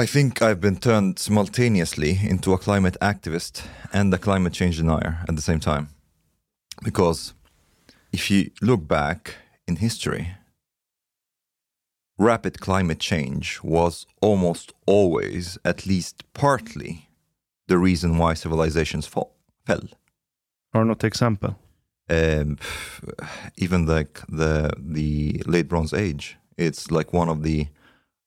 I 0.00 0.06
think 0.06 0.40
I've 0.40 0.62
been 0.62 0.78
turned 0.78 1.18
simultaneously 1.18 2.18
into 2.26 2.54
a 2.54 2.58
climate 2.58 2.96
activist 3.02 3.66
and 3.92 4.14
a 4.14 4.16
climate 4.16 4.54
change 4.54 4.78
denier 4.78 5.18
at 5.28 5.36
the 5.36 5.42
same 5.42 5.60
time. 5.60 5.88
Because 6.82 7.34
if 8.10 8.30
you 8.30 8.50
look 8.62 8.88
back 8.88 9.34
in 9.68 9.76
history, 9.76 10.28
rapid 12.16 12.60
climate 12.62 12.98
change 12.98 13.60
was 13.62 14.06
almost 14.22 14.72
always, 14.86 15.58
at 15.66 15.84
least 15.84 16.24
partly, 16.32 17.10
the 17.68 17.76
reason 17.76 18.16
why 18.16 18.32
civilizations 18.32 19.06
fall, 19.06 19.34
fell. 19.66 19.86
Du 20.72 20.82
något 20.82 21.04
exempel? 21.04 21.56
Um, 22.08 22.56
even 23.58 23.84
like 23.84 24.22
the 24.30 24.70
the 24.78 25.42
late 25.44 25.68
Bronze 25.68 25.92
Age, 25.92 26.38
it's 26.56 26.90
like 26.90 27.12
one 27.12 27.28
of 27.28 27.42
the 27.42 27.66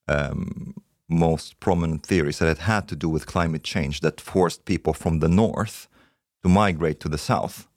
um, 0.07 0.75
most 1.13 1.59
prominent 1.59 2.05
theories 2.05 2.39
that 2.39 2.49
it 2.49 2.59
had 2.59 2.87
to 2.87 2.95
do 2.95 3.09
with 3.09 3.25
climate 3.25 3.63
change 3.63 3.99
that 4.01 4.21
forced 4.21 4.65
people 4.65 4.93
from 4.93 5.19
the 5.19 5.29
north 5.29 5.87
to 6.43 6.49
migrate 6.49 6.99
to 6.99 7.09
the 7.09 7.17
south 7.17 7.67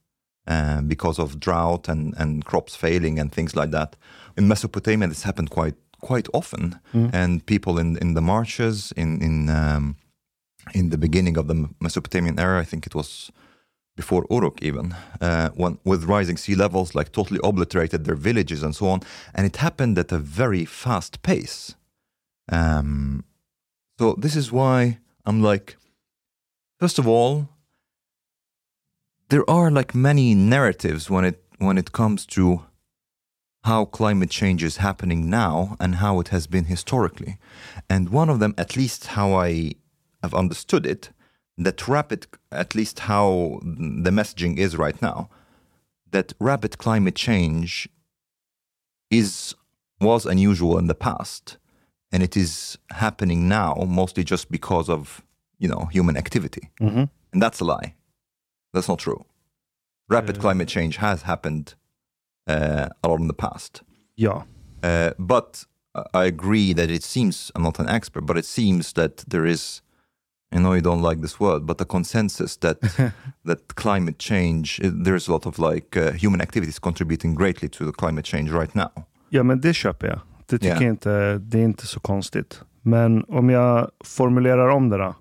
uh, 0.47 0.81
because 0.81 1.19
of 1.19 1.39
drought 1.41 1.89
and, 1.89 2.15
and 2.17 2.45
crops 2.45 2.77
failing 2.77 3.19
and 3.19 3.33
things 3.33 3.55
like 3.55 3.71
that. 3.71 3.97
In 4.37 4.49
Mesopotamia, 4.49 5.09
this 5.09 5.23
happened 5.25 5.51
quite 5.51 5.75
quite 6.01 6.29
often, 6.33 6.79
and 7.13 7.45
people 7.47 7.79
in 7.79 7.97
in 7.99 8.15
the 8.15 8.21
marshes 8.21 8.93
in 8.97 9.23
in 9.23 9.49
um, 9.49 9.97
in 10.75 10.91
the 10.91 10.99
beginning 10.99 11.39
of 11.39 11.47
the 11.47 11.69
Mesopotamian 11.81 12.39
era, 12.39 12.61
I 12.61 12.65
think 12.65 12.87
it 12.87 12.95
was 12.95 13.31
before 13.97 14.27
Uruk 14.31 14.63
even, 14.63 14.95
uh, 15.21 15.49
when, 15.55 15.79
with 15.85 16.05
rising 16.05 16.37
sea 16.37 16.55
levels, 16.55 16.95
like 16.95 17.13
totally 17.13 17.41
obliterated 17.43 18.05
their 18.05 18.15
villages 18.15 18.63
and 18.63 18.75
so 18.75 18.89
on. 18.89 19.01
And 19.35 19.47
it 19.47 19.57
happened 19.57 19.99
at 19.99 20.13
a 20.13 20.19
very 20.19 20.65
fast 20.67 21.23
pace. 21.23 21.75
Um, 22.51 23.25
so 23.99 24.15
this 24.19 24.37
is 24.37 24.53
why 24.53 24.99
I'm 25.25 25.43
like, 25.43 25.77
first 26.79 26.99
of 26.99 27.07
all, 27.09 27.49
there 29.29 29.49
are 29.51 29.71
like 29.71 29.95
many 29.95 30.35
narratives 30.35 31.11
when 31.11 31.25
it 31.25 31.43
when 31.59 31.79
it 31.79 31.93
comes 31.93 32.27
to 32.27 32.63
how 33.65 33.85
climate 33.85 34.31
change 34.31 34.63
is 34.63 34.77
happening 34.77 35.29
now 35.29 35.77
and 35.81 35.97
how 35.97 36.21
it 36.21 36.29
has 36.29 36.47
been 36.47 36.67
historically. 36.67 37.37
And 37.91 38.11
one 38.11 38.29
of 38.29 38.39
them, 38.39 38.55
at 38.57 38.77
least 38.77 39.09
how 39.09 39.35
I 39.35 39.73
have 40.23 40.35
understood 40.35 40.87
it, 40.87 41.11
that 41.59 41.89
rapid, 41.89 42.29
at 42.53 42.77
least 42.77 43.01
how 43.01 43.59
the 43.63 44.11
messaging 44.11 44.57
is 44.57 44.77
right 44.77 45.01
now, 45.03 45.31
that 46.13 46.33
rapid 46.39 46.79
climate 46.79 47.17
change 47.17 47.89
is 49.11 49.55
was 50.01 50.27
unusual 50.27 50.79
in 50.79 50.87
the 50.87 50.95
past, 50.95 51.57
and 52.13 52.23
it 52.23 52.37
is 52.37 52.79
happening 52.91 53.49
now 53.49 53.75
mostly 53.87 54.25
just 54.25 54.51
because 54.51 54.93
of 54.93 55.23
you 55.59 55.69
know 55.69 55.89
human 55.93 56.17
activity, 56.17 56.61
Mhm. 56.81 57.09
and 57.33 57.43
that's 57.43 57.61
a 57.61 57.65
lie. 57.65 57.95
That's 58.73 58.89
not 58.89 58.99
true. 58.99 59.25
Rapid 60.09 60.39
climate 60.39 60.69
change 60.69 60.97
has 60.99 61.23
happened 61.23 61.75
uh, 62.51 62.89
a 63.03 63.09
lot 63.09 63.21
in 63.21 63.27
the 63.27 63.35
past. 63.35 63.83
Ja. 64.17 64.43
Uh, 64.83 65.11
but 65.19 65.67
I 66.15 66.27
agree 66.27 66.75
that 66.75 66.91
it 66.91 67.03
seems, 67.03 67.51
I'm 67.55 67.63
not 67.63 67.79
an 67.81 67.89
expert, 67.89 68.27
but 68.27 68.37
it 68.37 68.45
seems 68.45 68.93
that 68.93 69.25
there 69.31 69.47
is, 69.51 69.83
I 70.53 70.59
know 70.59 70.75
you 70.75 70.81
don't 70.83 71.03
like 71.03 71.23
this 71.23 71.41
word, 71.41 71.67
but 71.67 71.81
a 71.81 71.85
consensus 71.85 72.57
that 72.59 72.79
that 73.45 73.75
climate 73.75 74.19
change, 74.19 74.81
uh, 74.85 74.91
there's 75.05 75.29
a 75.29 75.33
lot 75.33 75.47
of 75.47 75.59
like 75.59 75.97
uh, 75.97 76.13
human 76.13 76.41
activities 76.41 76.79
contributing 76.79 77.35
greatly 77.35 77.69
to 77.69 77.85
the 77.85 77.93
climate 77.93 78.25
change 78.25 78.51
right 78.53 78.75
now. 78.75 78.91
ja, 79.31 79.43
men 79.43 79.61
det 79.61 79.75
köper 79.75 80.07
jag. 80.07 80.21
Det 80.47 80.59
tycker 80.59 80.75
Ja. 80.75 80.83
jag 80.83 80.91
inte, 80.91 81.39
det 81.39 81.59
är 81.59 81.63
inte 81.65 81.87
så 81.87 82.01
konstigt. 82.01 82.63
Men 82.83 83.25
om 83.25 83.51
jag 83.51 83.91
formulerar 84.05 84.69
om 84.69 84.89
det 84.89 84.97
då. 84.97 85.15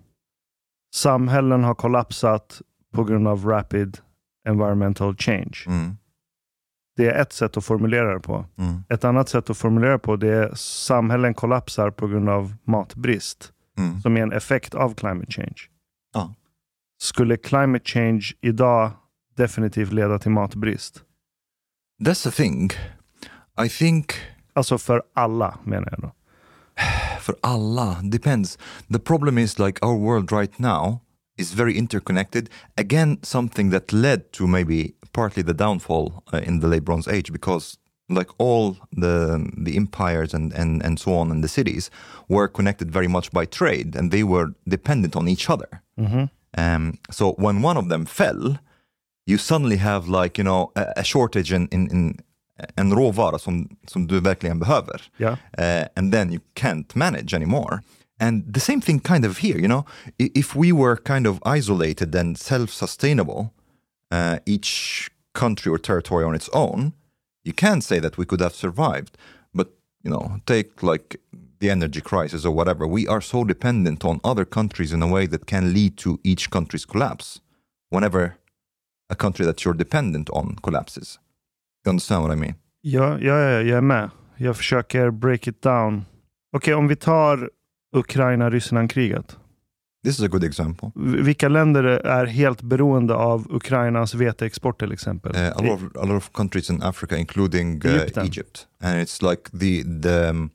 Samhällen 0.95 1.63
har 1.63 1.75
kollapsat 1.75 2.61
på 2.93 3.03
grund 3.03 3.27
av 3.27 3.45
rapid 3.45 3.97
environmental 4.47 5.15
change. 5.17 5.63
Mm. 5.67 5.97
Det 6.97 7.07
är 7.07 7.21
ett 7.21 7.33
sätt 7.33 7.57
att 7.57 7.65
formulera 7.65 8.13
det 8.13 8.19
på. 8.19 8.45
Mm. 8.57 8.83
Ett 8.89 9.03
annat 9.03 9.29
sätt 9.29 9.49
att 9.49 9.57
formulera 9.57 9.91
det 9.91 9.99
på 9.99 10.15
det 10.15 10.27
är 10.29 10.51
samhällen 10.55 11.33
kollapsar 11.33 11.91
på 11.91 12.07
grund 12.07 12.29
av 12.29 12.53
matbrist. 12.63 13.51
Mm. 13.77 14.01
Som 14.01 14.17
är 14.17 14.21
en 14.21 14.31
effekt 14.31 14.75
av 14.75 14.93
climate 14.93 15.31
change. 15.31 15.55
Ja. 16.13 16.33
Skulle 17.01 17.37
climate 17.37 17.85
change 17.85 18.31
idag 18.41 18.91
definitivt 19.35 19.91
leda 19.93 20.19
till 20.19 20.31
matbrist? 20.31 21.03
That's 22.03 22.23
the 22.23 22.31
thing. 22.43 22.69
I 23.65 23.69
think 23.69 24.13
Alltså 24.55 24.77
för 24.77 25.03
alla 25.13 25.57
menar 25.63 25.87
jag 25.91 25.99
då. 26.01 26.11
for 27.21 27.35
Allah 27.41 27.97
depends. 28.03 28.57
The 28.91 28.99
problem 28.99 29.37
is 29.37 29.59
like 29.59 29.85
our 29.85 29.97
world 29.97 30.31
right 30.31 30.59
now 30.59 30.99
is 31.37 31.53
very 31.53 31.77
interconnected. 31.77 32.49
Again, 32.77 33.17
something 33.21 33.71
that 33.71 33.93
led 33.93 34.31
to 34.31 34.47
maybe 34.47 34.93
partly 35.11 35.43
the 35.43 35.53
downfall 35.53 36.23
uh, 36.33 36.47
in 36.47 36.59
the 36.59 36.67
late 36.67 36.83
Bronze 36.85 37.07
Age, 37.07 37.31
because 37.31 37.77
like 38.09 38.29
all 38.37 38.77
the 38.91 39.49
the 39.65 39.75
empires 39.75 40.33
and, 40.33 40.53
and 40.53 40.83
and 40.85 40.99
so 40.99 41.13
on 41.13 41.31
and 41.31 41.43
the 41.43 41.47
cities 41.47 41.89
were 42.29 42.47
connected 42.47 42.91
very 42.91 43.07
much 43.07 43.31
by 43.31 43.45
trade, 43.45 43.95
and 43.95 44.11
they 44.11 44.23
were 44.23 44.53
dependent 44.67 45.15
on 45.15 45.27
each 45.27 45.49
other. 45.49 45.81
Um, 46.57 46.97
so 47.11 47.33
when 47.37 47.61
one 47.61 47.77
of 47.77 47.89
them 47.89 48.05
fell, 48.05 48.57
you 49.25 49.37
suddenly 49.37 49.77
have 49.77 50.07
like 50.07 50.37
you 50.37 50.43
know 50.43 50.71
a, 50.75 50.93
a 50.97 51.03
shortage 51.03 51.51
in, 51.51 51.67
in, 51.71 51.87
in 51.91 52.19
en 52.75 52.93
råvara 52.93 53.39
som, 53.39 53.77
som 53.87 54.07
du 54.07 54.19
verkligen 54.19 54.59
behöver. 54.59 55.01
Ja. 55.17 55.31
Uh, 55.31 55.87
and 55.95 56.13
then 56.13 56.31
you 56.31 56.41
can't 56.53 56.95
manage 56.95 57.35
anymore. 57.35 57.81
And 58.19 58.53
the 58.53 58.59
same 58.59 58.81
thing 58.81 58.99
kind 58.99 59.25
of 59.25 59.39
here, 59.39 59.57
you 59.57 59.67
know, 59.67 59.85
if 60.17 60.55
we 60.55 60.71
were 60.71 60.95
kind 60.95 61.27
of 61.27 61.39
isolated 61.45 62.15
and 62.15 62.37
self-sustainable, 62.37 63.51
uh, 64.11 64.37
each 64.45 65.09
country 65.33 65.71
or 65.71 65.77
territory 65.77 66.23
on 66.23 66.35
its 66.35 66.49
own, 66.53 66.93
you 67.43 67.53
can 67.53 67.81
say 67.81 67.99
that 67.99 68.17
we 68.17 68.25
could 68.25 68.39
have 68.39 68.55
survived. 68.55 69.17
But, 69.53 69.67
you 70.03 70.09
know, 70.09 70.39
take 70.45 70.81
like 70.81 71.19
the 71.59 71.69
energy 71.69 72.01
crisis 72.01 72.45
or 72.45 72.51
whatever, 72.51 72.87
we 72.87 73.05
are 73.07 73.21
so 73.21 73.43
dependent 73.43 74.05
on 74.05 74.19
other 74.23 74.45
countries 74.45 74.93
in 74.93 75.01
a 75.01 75.07
way 75.07 75.27
that 75.27 75.45
can 75.45 75.73
lead 75.73 75.97
to 75.97 76.19
each 76.23 76.49
country's 76.49 76.85
collapse 76.85 77.41
whenever 77.89 78.37
a 79.09 79.15
country 79.15 79.45
that 79.45 79.65
you're 79.65 79.73
dependent 79.73 80.29
on 80.29 80.55
collapses. 80.63 81.19
You 81.85 81.89
understand 81.89 82.23
what 82.23 82.37
I 82.37 82.39
mean? 82.39 82.55
Ja, 82.81 83.19
ja, 83.19 83.39
ja, 83.39 83.61
jag 83.61 83.77
är 83.77 83.81
med. 83.81 84.09
Jag 84.37 84.57
försöker 84.57 85.11
break 85.11 85.47
it 85.47 85.61
down. 85.61 86.05
Okej, 86.51 86.73
om 86.73 86.87
vi 86.87 86.95
tar 86.95 87.49
Ukraina-Ryssland-kriget. 87.95 89.37
This 90.03 90.19
is 90.19 90.25
a 90.25 90.27
good 90.27 90.43
example. 90.43 90.91
Vilka 90.95 91.49
länder 91.49 91.83
är 91.83 92.25
helt 92.25 92.61
beroende 92.61 93.15
av 93.15 93.47
Ukrainas 93.49 94.13
veteexport 94.13 94.79
till 94.79 94.91
exempel? 94.91 95.35
Uh, 95.35 95.57
a, 95.57 95.61
lot 95.61 95.81
of, 95.81 95.95
a 95.95 96.05
lot 96.05 96.17
of 96.17 96.31
countries 96.31 96.69
in 96.69 96.83
Africa, 96.83 97.17
including 97.17 97.81
uh, 97.85 97.91
Egypten. 97.91 98.25
Egypt, 98.25 98.67
and 98.81 99.01
it's 99.01 99.29
like 99.29 99.49
the 99.51 99.83
the 100.01 100.29
um, 100.29 100.49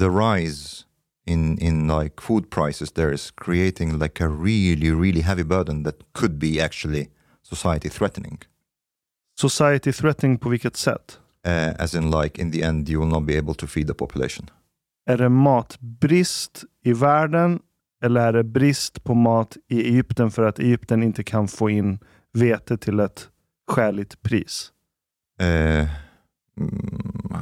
the 0.00 0.08
rise 0.08 0.84
in 1.26 1.58
in 1.58 1.88
like 1.88 2.20
food 2.20 2.50
prices 2.50 2.92
there 2.92 3.12
is 3.12 3.32
creating 3.34 3.98
like 3.98 4.24
a 4.24 4.28
really 4.28 4.92
really 4.92 5.22
heavy 5.22 5.44
burden 5.44 5.82
that 5.82 5.94
could 6.12 6.38
be 6.38 6.64
actually 6.64 7.08
society 7.42 7.88
threatening. 7.88 8.38
Society 9.38 9.92
threatening 9.92 10.38
på 10.38 10.48
vilket 10.48 10.76
sätt? 10.76 11.20
Uh, 11.48 11.82
as 11.82 11.94
in, 11.94 12.10
like 12.10 12.42
in 12.42 12.52
the 12.52 12.62
end, 12.62 12.88
you 12.88 13.00
will 13.00 13.08
not 13.12 13.26
be 13.26 13.38
able 13.38 13.54
to 13.54 13.66
feed 13.66 13.86
the 13.88 13.94
population. 13.94 14.50
Är 15.06 15.16
det 15.18 15.28
matbrist 15.28 16.64
i 16.84 16.92
världen 16.92 17.60
eller 18.04 18.20
är 18.20 18.32
det 18.32 18.44
brist 18.44 19.04
på 19.04 19.14
mat 19.14 19.56
i 19.68 19.80
Egypten 19.88 20.30
för 20.30 20.42
att 20.42 20.58
Egypten 20.58 21.02
inte 21.02 21.24
kan 21.24 21.48
få 21.48 21.70
in 21.70 21.98
vete 22.32 22.76
till 22.76 23.00
ett 23.00 23.28
skäligt 23.70 24.22
pris? 24.22 24.72
Uh, 25.42 25.86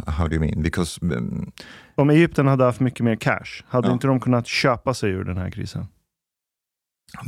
how 0.07 0.29
do 0.29 0.35
you 0.35 0.41
mean? 0.41 0.63
Because 0.63 0.99
um, 1.03 1.53
Om 1.95 2.11
Egypten 2.11 2.47
hade 2.47 2.65
haft 2.65 2.81
mycket 2.81 3.05
mer 3.05 3.17
cash, 3.17 3.65
hade 3.69 3.89
Ja. 3.89 3.93
inte 3.93 4.07
de 4.07 4.21
kunnat 4.21 4.47
köpa 4.47 4.95
sig 4.95 5.11
ur 5.11 5.25
den 5.25 5.37
här 5.37 5.51
krisen? 5.51 5.87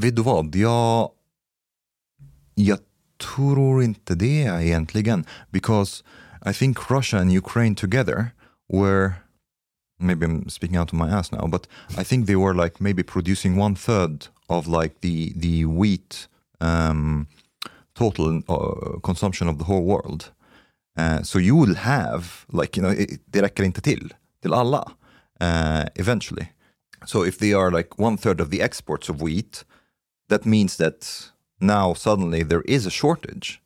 Vet 0.03 0.17
du 0.17 0.23
vad? 0.23 0.55
Jag, 0.57 1.11
jag 2.55 2.79
tror 3.19 3.83
inte 3.83 4.15
det 4.15 4.43
egentligen. 4.45 5.25
Because 5.51 6.03
I 6.45 6.53
think 6.53 6.91
Russia 6.91 7.19
and 7.19 7.33
Ukraine 7.33 7.75
together 7.75 8.33
were, 8.69 9.15
maybe 9.99 10.27
I'm 10.27 10.49
speaking 10.49 10.77
out 10.77 10.93
of 10.93 10.99
my 10.99 11.09
ass 11.09 11.33
now, 11.33 11.47
but 11.49 11.67
I 11.99 12.05
think 12.05 12.27
they 12.27 12.37
were 12.37 12.55
like 12.55 12.81
maybe 12.81 13.03
producing 13.03 13.57
one 13.61 13.75
third 13.75 14.29
of 14.49 14.67
like 14.67 15.01
the, 15.01 15.33
the 15.37 15.65
wheat 15.65 16.29
um, 16.61 17.27
total 17.95 18.43
uh, 18.49 19.01
consumption 19.01 19.49
of 19.49 19.59
the 19.59 19.65
whole 19.65 19.85
world. 19.85 20.33
Uh, 20.97 21.23
so 21.23 21.39
you 21.39 21.55
will 21.55 21.75
have, 21.75 22.47
like, 22.49 22.77
you 22.77 22.83
know, 22.83 22.91
it, 22.91 23.21
det 23.27 23.43
räcker 23.43 23.65
inte 23.65 23.81
till, 23.81 24.15
till 24.43 24.55
alla, 24.55 24.93
uh, 25.41 25.85
eventually. 25.95 26.49
So 27.05 27.23
if 27.23 27.39
they 27.39 27.53
are 27.53 27.71
like 27.71 27.99
one 27.99 28.17
third 28.17 28.41
of 28.41 28.51
the 28.51 28.63
exports 28.63 29.09
of 29.11 29.21
wheat, 29.21 29.65
that 30.29 30.47
means 30.47 30.77
that 30.77 31.33
now 31.61 31.95
suddenly 31.95 32.43
there 32.43 32.63
is 32.67 32.87
a 32.87 32.91
shortage 32.91 33.61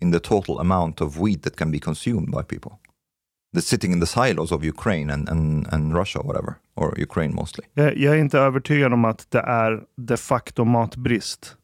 in 0.00 0.10
the 0.10 0.20
total 0.20 0.58
amount 0.58 1.00
of 1.00 1.18
wheat 1.18 1.42
that 1.42 1.56
can 1.56 1.70
be 1.70 1.78
consumed 1.78 2.30
by 2.30 2.42
people. 2.42 2.80
that's 3.52 3.66
sitting 3.66 3.92
in 3.92 4.00
the 4.00 4.06
silos 4.06 4.52
of 4.52 4.64
Ukraine 4.64 5.10
and, 5.10 5.28
and, 5.28 5.66
and 5.72 5.94
Russia, 5.94 6.20
whatever, 6.22 6.54
or 6.76 6.94
Ukraine 6.98 7.34
mostly. 7.34 7.64
Jag, 7.74 7.96
jag 7.96 8.14
är 8.14 8.18
inte 8.18 8.38
övertygad 8.38 8.92
om 8.92 9.04
att 9.04 9.30
det 9.30 9.40
är 9.40 9.82
de 9.96 10.16
facto 10.16 10.64
matbrist. 10.64 11.56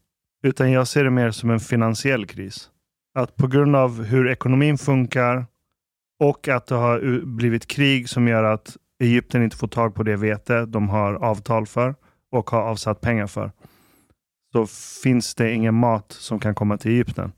Utan 0.42 0.72
jag 0.72 0.88
ser 0.88 1.04
det 1.04 1.10
mer 1.10 1.30
som 1.30 1.50
en 1.50 1.60
finansiell 1.60 2.26
kris. 2.26 2.70
Att 3.14 3.36
på 3.36 3.46
grund 3.46 3.76
av 3.76 4.04
hur 4.04 4.28
ekonomin 4.28 4.78
funkar 4.78 5.46
och 6.24 6.48
att 6.48 6.66
det 6.66 6.74
har 6.74 7.20
blivit 7.24 7.66
krig 7.66 8.08
som 8.08 8.28
gör 8.28 8.44
att 8.44 8.76
Egypten 9.00 9.42
inte 9.42 9.56
får 9.56 9.68
tag 9.68 9.94
på 9.94 10.02
det 10.02 10.16
vete 10.16 10.66
de 10.66 10.88
har 10.88 11.14
avtal 11.14 11.66
för 11.66 11.94
och 12.32 12.50
har 12.50 12.62
avsatt 12.62 13.00
pengar 13.00 13.26
för. 13.26 13.52
Så 14.52 14.66
finns 15.02 15.34
det 15.34 15.54
ingen 15.54 15.74
mat 15.74 16.12
som 16.12 16.40
kan 16.40 16.54
komma 16.54 16.78
till 16.78 16.90
Egypten. 16.92 17.32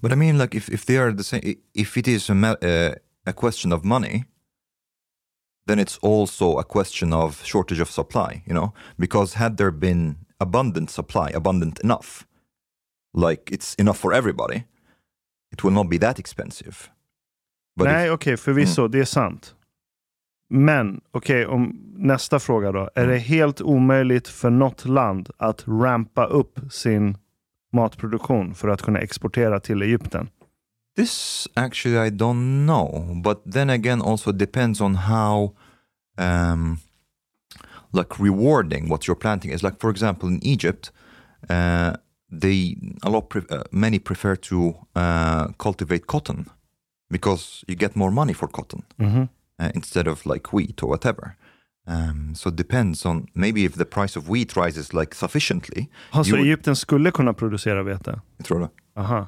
But 0.00 0.12
I 0.12 0.16
mean, 0.16 0.38
like, 0.38 0.56
if, 0.56 0.68
if 0.68 0.84
they 0.84 0.96
are 0.98 1.12
the 1.12 1.24
same, 1.24 1.56
if 1.74 1.96
it 1.96 2.08
is 2.08 2.30
a, 2.30 2.34
uh, 2.34 2.94
a 3.26 3.32
question 3.32 3.72
of 3.72 3.84
money, 3.84 4.24
then 5.66 5.78
it's 5.78 5.98
also 6.02 6.58
a 6.58 6.64
question 6.64 7.12
of 7.12 7.44
shortage 7.44 7.80
of 7.80 7.90
supply, 7.90 8.42
you 8.46 8.54
know? 8.54 8.72
Because 8.98 9.34
had 9.34 9.56
there 9.56 9.70
been 9.70 10.16
abundant 10.40 10.90
supply, 10.90 11.30
abundant 11.34 11.80
enough, 11.80 12.26
like 13.14 13.50
it's 13.50 13.74
enough 13.74 13.98
for 13.98 14.12
everybody, 14.12 14.64
it 15.52 15.64
will 15.64 15.72
not 15.72 15.88
be 15.88 15.98
that 15.98 16.18
expensive. 16.18 16.90
But 17.76 17.88
Nej, 17.88 18.10
okej, 18.10 18.36
förvisso, 18.36 18.88
det 18.88 19.00
är 19.00 19.04
sant. 19.04 19.55
Men, 20.48 21.00
okej, 21.10 21.46
om 21.46 21.76
nästa 21.96 22.38
fråga 22.38 22.72
då. 22.72 22.90
Är 22.94 23.06
det 23.06 23.18
helt 23.18 23.60
omöjligt 23.60 24.28
för 24.28 24.50
något 24.50 24.84
land 24.84 25.30
att 25.36 25.64
rampa 25.68 26.24
upp 26.26 26.60
sin 26.70 27.16
matproduktion 27.72 28.54
för 28.54 28.68
att 28.68 28.82
kunna 28.82 28.98
exportera 28.98 29.60
till 29.60 29.82
Egypten? 29.82 30.28
This 30.96 31.48
actually 31.54 32.08
I 32.08 32.10
don't 32.10 32.66
know, 32.66 33.22
but 33.22 33.52
then 33.52 33.70
again, 33.70 34.02
also 34.02 34.32
depends 34.32 34.80
on 34.80 34.94
how, 34.94 35.54
um, 36.18 36.78
like 37.92 38.08
rewarding 38.18 38.88
what 38.88 39.02
you're 39.08 39.20
planting 39.20 39.52
is. 39.52 39.62
Like 39.62 39.76
for 39.80 39.90
example, 39.90 40.28
in 40.28 40.40
Egypt, 40.42 40.92
uh, 41.50 41.96
they 42.40 42.76
a 43.02 43.08
lot 43.08 43.28
pre- 43.28 43.42
uh, 43.50 43.62
many 43.70 43.98
prefer 43.98 44.36
to 44.36 44.56
uh, 44.96 45.52
cultivate 45.58 46.06
cotton 46.06 46.48
because 47.10 47.64
you 47.68 47.78
get 47.78 47.94
more 47.96 48.10
money 48.10 48.34
for 48.34 48.48
cotton 48.48 48.82
Mhm. 48.96 49.28
Uh, 49.62 49.70
instead 49.74 50.08
of 50.08 50.26
like 50.26 50.48
wheat 50.56 50.82
or 50.82 50.88
whatever. 50.88 51.30
Um, 51.88 52.34
so 52.34 52.48
it 52.50 52.56
depends 52.56 53.06
on 53.06 53.26
maybe 53.32 53.60
if 53.64 53.74
the 53.74 53.84
price 53.84 54.18
of 54.18 54.28
wheat 54.28 54.56
rises 54.56 54.92
like 54.92 55.14
sufficiently. 55.14 55.88
Alltså 56.10 56.36
You- 56.36 56.40
Egypten 56.42 56.76
skulle 56.76 57.10
kunna 57.10 57.34
producera 57.34 57.82
vete? 57.82 58.20
Jag 58.36 58.46
tror 58.46 58.60
det. 58.60 58.68
Aha. 59.00 59.26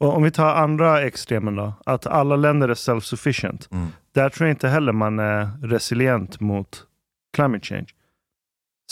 Och 0.00 0.16
om 0.16 0.22
vi 0.22 0.30
tar 0.30 0.54
andra 0.54 1.02
extremen 1.02 1.56
då, 1.56 1.74
att 1.86 2.06
alla 2.06 2.36
länder 2.36 2.68
är 2.68 2.74
self-sufficient. 2.74 3.68
Mm. 3.72 3.88
Där 4.12 4.28
tror 4.28 4.48
jag 4.48 4.54
inte 4.54 4.68
heller 4.68 4.92
man 4.92 5.18
är 5.18 5.50
resilient 5.62 6.40
mot 6.40 6.86
climate 7.36 7.66
change. 7.66 7.86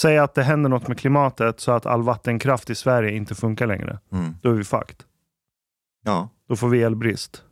Säg 0.00 0.18
att 0.18 0.34
det 0.34 0.42
händer 0.42 0.70
något 0.70 0.88
med 0.88 0.98
klimatet 0.98 1.60
så 1.60 1.72
att 1.72 1.86
all 1.86 2.02
vattenkraft 2.02 2.70
i 2.70 2.74
Sverige 2.74 3.10
inte 3.16 3.34
funkar 3.34 3.66
längre. 3.66 3.98
Mm. 4.12 4.34
Då 4.42 4.50
är 4.50 4.54
vi 4.54 4.64
fucked. 4.64 4.96
Ja. 6.04 6.28
Då 6.48 6.56
får 6.56 6.68
vi 6.68 6.82
elbrist. 6.82 7.42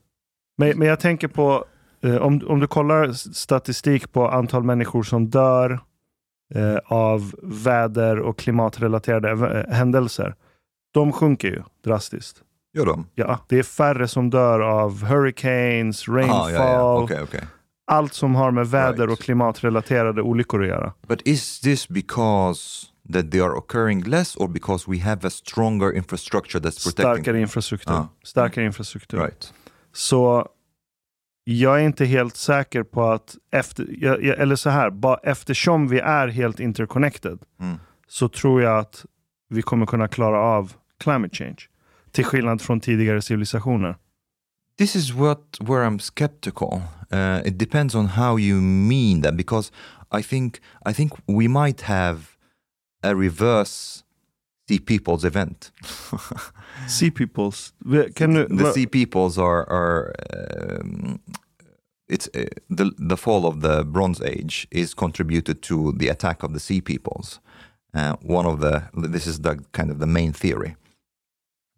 Men, 0.59 0.79
men 0.79 0.89
jag 0.89 1.01
tänker 1.01 1.29
på, 1.29 1.65
om, 2.03 2.43
om 2.49 2.61
du 2.61 2.67
kollar 2.67 3.13
statistik 3.13 4.13
på 4.13 4.29
antal 4.29 4.63
människor 4.65 5.03
som 5.03 5.31
dör 5.31 5.81
eh, 6.55 6.77
av 6.85 7.35
väder 7.43 8.19
och 8.21 8.39
klimatrelaterade 8.39 9.31
eh, 9.69 9.75
händelser. 9.75 10.35
De 10.95 11.13
sjunker 11.13 11.49
ju 11.49 11.63
drastiskt. 11.85 12.43
Gör 12.75 12.87
de? 12.87 13.07
Ja, 13.15 13.39
det 13.49 13.59
är 13.59 13.63
färre 13.63 14.09
som 14.09 14.31
dör 14.31 14.61
av 14.61 15.05
hurricanes, 15.05 16.09
rainfall, 16.09 16.41
Ah, 16.41 16.51
ja, 16.51 16.73
ja. 16.73 17.03
Okej, 17.03 17.21
okej. 17.23 17.41
allt 17.87 18.13
som 18.15 18.35
har 18.35 18.51
med 18.51 18.67
väder 18.71 19.07
Right. 19.07 19.11
och 19.13 19.19
klimatrelaterade 19.25 20.23
olyckor 20.23 20.63
att 20.63 20.69
göra. 20.69 20.93
But 21.09 21.23
is 21.25 21.61
this 21.61 21.89
because 21.89 22.87
that 23.13 23.31
they 23.31 23.41
are 23.41 23.53
occurring 23.53 24.03
less 24.03 24.37
or 24.37 24.49
because 24.49 24.91
we 24.91 24.99
have 25.01 25.27
a 25.27 25.31
stronger 25.31 25.93
infrastructure 25.97 26.61
that's 26.61 26.85
protecting? 26.85 27.05
Starkare 27.05 27.41
infrastruktur. 27.41 27.93
Ja. 27.93 28.09
Starkare 28.25 28.65
infrastruktur. 28.65 29.19
Right. 29.19 29.53
Så 29.93 30.49
jag 31.49 31.81
är 31.81 31.85
inte 31.85 32.05
helt 32.05 32.37
säker 32.37 32.83
på 32.83 33.11
att, 33.11 33.37
efter, 33.51 33.87
jag, 33.99 34.25
jag, 34.25 34.39
eller 34.39 34.57
så 34.57 34.71
här, 34.71 34.91
bara 34.91 35.17
eftersom 35.17 35.89
vi 35.89 35.99
är 35.99 36.29
helt 36.29 36.61
interconnected 36.61 37.39
Mm. 37.61 37.77
så 38.09 38.29
tror 38.29 38.63
jag 38.63 38.79
att 38.79 39.07
vi 39.49 39.63
kommer 39.63 39.87
kunna 39.87 40.09
klara 40.09 40.41
av 40.41 40.73
climate 41.01 41.37
change. 41.37 41.57
Till 42.13 42.25
skillnad 42.25 42.61
från 42.63 42.81
tidigare 42.81 43.23
civilisationer. 43.23 43.97
This 44.79 44.97
is 44.97 45.11
what 45.13 45.57
where 45.61 45.89
I'm 45.89 45.99
skeptical. 45.99 46.81
Uh, 47.13 47.47
it 47.49 47.59
depends 47.59 47.95
on 47.95 48.07
how 48.07 48.39
you 48.39 48.61
mean 48.61 49.23
that 49.23 49.37
because 49.37 49.73
I 50.19 50.23
think 50.23 50.61
I 50.91 50.95
think 50.95 51.13
we 51.27 51.49
might 51.49 51.81
have 51.81 52.19
a 53.03 53.15
reverse 53.15 54.03
sea 54.69 54.79
peoples 54.79 55.25
event. 55.25 55.71
Sea 56.89 57.11
peoples. 57.11 57.73
Kan 58.15 58.35
du, 58.35 58.47
the 58.47 58.73
sea 58.73 58.87
peoples 58.87 59.39
are 59.39 59.69
are 59.69 60.13
um, 60.35 61.21
it's 62.09 62.29
uh, 62.35 62.45
the 62.69 62.93
the 62.99 63.17
fall 63.17 63.47
of 63.47 63.61
the 63.61 63.85
Bronze 63.85 64.21
Age 64.21 64.69
is 64.71 64.95
contributed 64.95 65.63
to 65.63 65.93
the 65.93 66.09
attack 66.09 66.43
of 66.43 66.53
the 66.53 66.61
sea 66.61 66.81
peoples. 66.81 67.41
Uh, 67.95 68.17
one 68.23 68.47
of 68.47 68.61
the 68.61 68.83
this 68.95 69.27
is 69.27 69.41
the 69.41 69.65
kind 69.73 69.91
of 69.91 69.99
the 69.99 70.07
main 70.07 70.33
theory, 70.33 70.77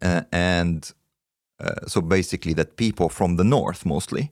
uh, 0.01 0.23
and 0.31 0.93
uh, 1.59 1.87
so 1.87 2.01
basically 2.01 2.53
that 2.53 2.75
people 2.75 3.09
from 3.09 3.37
the 3.37 3.43
north 3.43 3.85
mostly 3.85 4.31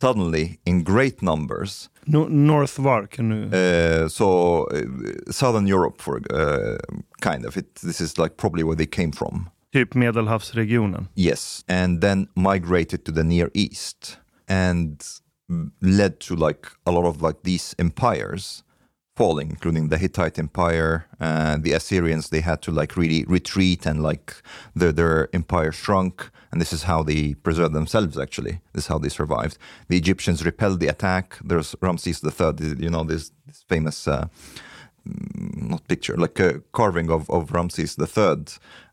suddenly 0.00 0.58
in 0.66 0.82
great 0.82 1.22
numbers 1.22 1.88
no, 2.06 2.28
North 2.28 2.78
var, 2.78 3.06
kan 3.06 3.28
du... 3.28 3.56
uh, 3.56 4.08
so 4.08 4.64
uh, 4.64 4.82
southern 5.30 5.66
Europe 5.66 6.02
for 6.02 6.20
uh, 6.30 6.78
kind 7.20 7.44
of. 7.44 7.56
It 7.56 7.74
this 7.74 8.00
is 8.00 8.18
like 8.18 8.36
probably 8.36 8.62
where 8.62 8.76
they 8.76 8.86
came 8.86 9.12
from. 9.12 9.50
Typ 9.72 9.94
Medelhavsregionen. 9.94 11.08
Yes, 11.14 11.64
and 11.68 12.00
then 12.00 12.28
migrated 12.34 13.04
to 13.04 13.12
the 13.12 13.24
Near 13.24 13.50
East 13.54 14.18
and 14.48 15.04
led 15.80 16.20
to 16.20 16.34
like 16.34 16.68
a 16.86 16.90
lot 16.90 17.04
of 17.04 17.22
like 17.22 17.42
these 17.42 17.74
empires 17.78 18.62
falling, 19.16 19.48
including 19.50 19.88
the 19.88 19.98
Hittite 19.98 20.38
Empire, 20.38 21.06
uh, 21.20 21.56
the 21.58 21.72
Assyrians. 21.72 22.28
They 22.28 22.42
had 22.42 22.60
to 22.62 22.70
like 22.70 22.96
really 22.96 23.24
retreat 23.24 23.86
and 23.86 24.02
like 24.02 24.34
their 24.76 24.92
their 24.92 25.28
empire 25.34 25.72
shrunk, 25.72 26.30
and 26.52 26.60
this 26.60 26.72
is 26.72 26.84
how 26.84 27.02
they 27.02 27.34
preserved 27.34 27.74
themselves. 27.74 28.18
Actually, 28.18 28.60
this 28.72 28.84
is 28.84 28.88
how 28.88 28.98
they 28.98 29.08
survived. 29.08 29.56
The 29.88 29.96
Egyptians 29.96 30.44
repelled 30.44 30.80
the 30.80 30.88
attack. 30.88 31.38
There's 31.42 31.74
Ramses 31.80 32.22
III. 32.22 32.76
You 32.78 32.90
know 32.90 33.04
this, 33.04 33.32
this 33.46 33.64
famous. 33.68 34.06
Uh, 34.06 34.26
mm, 35.08 35.70
not 35.70 35.88
picture, 35.88 36.16
like 36.16 36.38
a 36.38 36.60
carving 36.72 37.10
of, 37.10 37.28
of 37.30 37.50
Ramses 37.52 37.96
III 37.98 38.36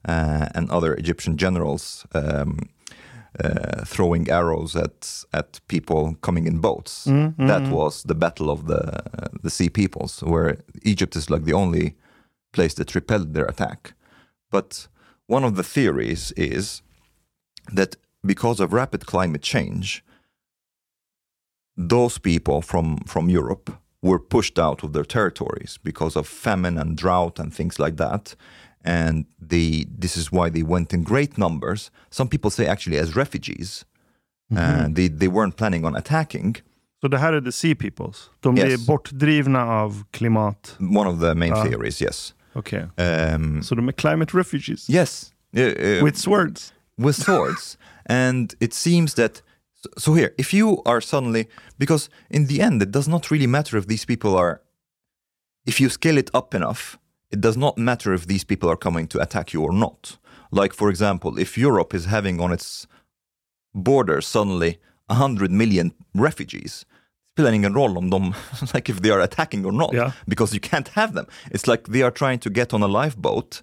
uh, 0.06 0.48
and 0.56 0.70
other 0.72 0.94
Egyptian 0.96 1.38
generals 1.38 2.06
um, 2.16 2.70
uh, 3.40 3.84
throwing 3.86 4.30
arrows 4.30 4.76
at 4.76 5.26
at 5.32 5.60
people 5.68 6.16
coming 6.22 6.48
in 6.48 6.60
boats. 6.60 7.06
That 7.48 7.62
was 7.72 8.04
the 8.04 8.16
battle 8.16 8.50
of 8.50 8.66
the 8.68 9.04
the 9.44 9.50
sea 9.50 9.70
peoples, 9.70 10.22
where 10.24 10.58
Egypt 10.84 11.16
is 11.16 11.30
like 11.30 11.44
the 11.46 11.54
only 11.54 11.96
place 12.52 12.74
that 12.76 12.96
repelled 12.96 13.34
their 13.34 13.46
attack. 13.46 13.94
But 14.52 14.88
one 15.28 15.44
of 15.44 15.56
the 15.56 15.64
theories 15.64 16.32
is 16.38 16.84
that 17.76 17.96
because 18.26 18.60
of 18.64 18.74
rapid 18.74 19.06
climate 19.06 19.42
change, 19.42 20.04
those 21.76 22.20
people 22.20 22.62
from 22.62 22.98
from 23.08 23.30
Europe 23.30 23.72
were 24.02 24.20
pushed 24.20 24.60
out 24.60 24.84
of 24.84 24.92
their 24.92 25.06
territories 25.06 25.80
because 25.84 26.20
of 26.20 26.28
famine 26.28 26.78
and 26.78 26.98
drought 26.98 27.40
and 27.40 27.54
things 27.54 27.80
like 27.80 27.96
that. 27.98 28.36
And 28.86 29.26
they, 29.50 29.86
this 30.00 30.18
is 30.18 30.32
why 30.32 30.50
they 30.50 30.64
went 30.64 30.94
in 30.94 31.04
great 31.04 31.38
numbers. 31.38 31.92
Some 32.10 32.28
people 32.30 32.52
say 32.52 32.66
actually 32.68 33.00
as 33.00 33.16
refugees. 33.16 33.86
Uh, 34.52 34.88
they, 34.90 35.08
they 35.10 35.28
weren't 35.28 35.56
planning 35.56 35.86
on 35.86 35.96
attacking. 35.96 36.56
Så 37.02 37.08
det 37.08 37.18
här 37.18 37.34
är 37.34 37.42
the 37.42 37.52
sea 37.52 37.76
peoples. 37.76 38.30
De 38.40 38.58
Yes. 38.58 38.88
bortdrivna 38.88 39.64
av 39.66 40.04
klimat. 40.12 40.76
One 40.80 41.10
of 41.10 41.20
the 41.20 41.34
main 41.36 41.54
Ah. 41.54 41.64
theories, 41.64 42.02
yes. 42.02 42.34
Okej. 42.56 42.82
Um, 42.98 43.62
de 43.70 43.88
är 43.88 43.92
climate 43.92 44.38
refugees. 44.38 44.90
yes. 44.90 45.32
Uh, 45.58 45.62
uh, 45.62 46.04
With 46.04 46.18
swords. 46.18 46.74
with 46.98 47.16
swords. 47.24 47.78
and 48.06 48.54
it 48.60 48.74
seems 48.74 49.14
that 49.14 49.42
so, 49.82 49.90
so 49.98 50.14
here, 50.14 50.34
if 50.38 50.54
you 50.54 50.82
are 50.86 51.02
suddenly 51.02 51.48
because 51.78 52.10
in 52.30 52.48
the 52.48 52.62
end, 52.62 52.82
it 52.82 52.92
does 52.92 53.08
not 53.08 53.32
really 53.32 53.48
matter 53.48 53.78
if 53.78 53.86
these 53.88 54.06
people 54.06 54.30
are 54.40 54.60
if 55.66 55.80
you 55.82 55.90
scale 55.90 56.18
it 56.20 56.30
up 56.34 56.54
enough, 56.54 56.98
it 57.34 57.42
does 57.42 57.58
not 57.58 57.78
matter 57.78 58.14
if 58.14 58.26
these 58.28 58.46
people 58.46 58.70
are 58.70 58.78
coming 58.78 59.08
to 59.08 59.20
attack 59.20 59.54
you 59.54 59.64
or 59.64 59.74
not. 59.74 60.18
Like 60.52 60.74
for 60.76 60.90
example, 60.90 61.42
if 61.42 61.58
Europe 61.58 61.98
is 61.98 62.06
having 62.06 62.40
on 62.42 62.52
its 62.54 62.88
borders 63.74 64.28
suddenly 64.28 64.78
a 65.10 65.14
hundred 65.16 65.52
million 65.52 65.92
refugees, 66.16 66.86
spelar 67.36 67.54
ingen 67.54 67.74
roll 67.74 67.98
om 67.98 68.10
de, 68.10 68.18
like 68.74 68.90
if 68.92 69.02
they 69.02 69.12
are 69.12 69.22
attacking 69.24 69.66
or 69.66 69.72
not, 69.74 69.94
Yeah. 69.94 70.12
because 70.28 70.54
you 70.56 70.60
can't 70.62 70.88
have 70.96 71.14
them. 71.14 71.26
It's 71.52 71.68
like 71.68 71.84
they 71.92 72.04
are 72.04 72.12
trying 72.12 72.40
to 72.40 72.50
get 72.50 72.74
on 72.74 72.84
a 72.84 72.88
lifeboat 72.88 73.62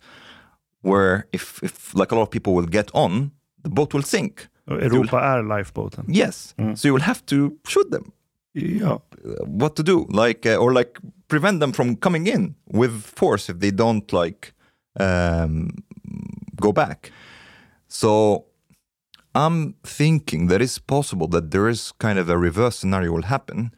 where 0.82 1.26
if, 1.32 1.62
if 1.62 1.94
like 1.94 2.12
a 2.12 2.16
lot 2.16 2.22
of 2.22 2.30
people 2.30 2.52
will 2.54 2.66
get 2.70 2.90
on, 2.94 3.30
the 3.62 3.70
boat 3.70 3.94
will 3.94 4.02
sink. 4.04 4.48
Och 4.66 4.82
Europa 4.82 5.20
är 5.20 5.42
lifeboaten. 5.58 6.04
Yes. 6.08 6.54
Mm. 6.58 6.76
So 6.76 6.88
you 6.88 6.94
will 6.94 7.02
have 7.04 7.20
to 7.26 7.50
shoot 7.68 7.90
them. 7.90 8.12
Uh, 8.56 8.98
what 9.46 9.76
to 9.76 9.82
do? 9.82 10.06
Like, 10.08 10.46
uh, 10.46 10.56
or 10.56 10.72
like 10.72 10.98
prevent 11.30 11.60
them 11.60 11.72
from 11.72 11.96
coming 11.96 12.26
in 12.26 12.56
with 12.66 13.02
force 13.02 13.48
if 13.48 13.60
they 13.60 13.70
don't 13.70 14.12
like 14.12 14.52
um, 14.98 15.70
go 16.60 16.72
back. 16.72 17.12
So 17.88 18.46
I'm 19.34 19.74
thinking 19.84 20.48
that 20.48 20.60
it's 20.60 20.78
possible 20.78 21.28
that 21.28 21.52
there 21.52 21.68
is 21.68 21.92
kind 21.92 22.18
of 22.18 22.28
a 22.28 22.36
reverse 22.36 22.76
scenario 22.76 23.12
will 23.12 23.22
happen 23.22 23.70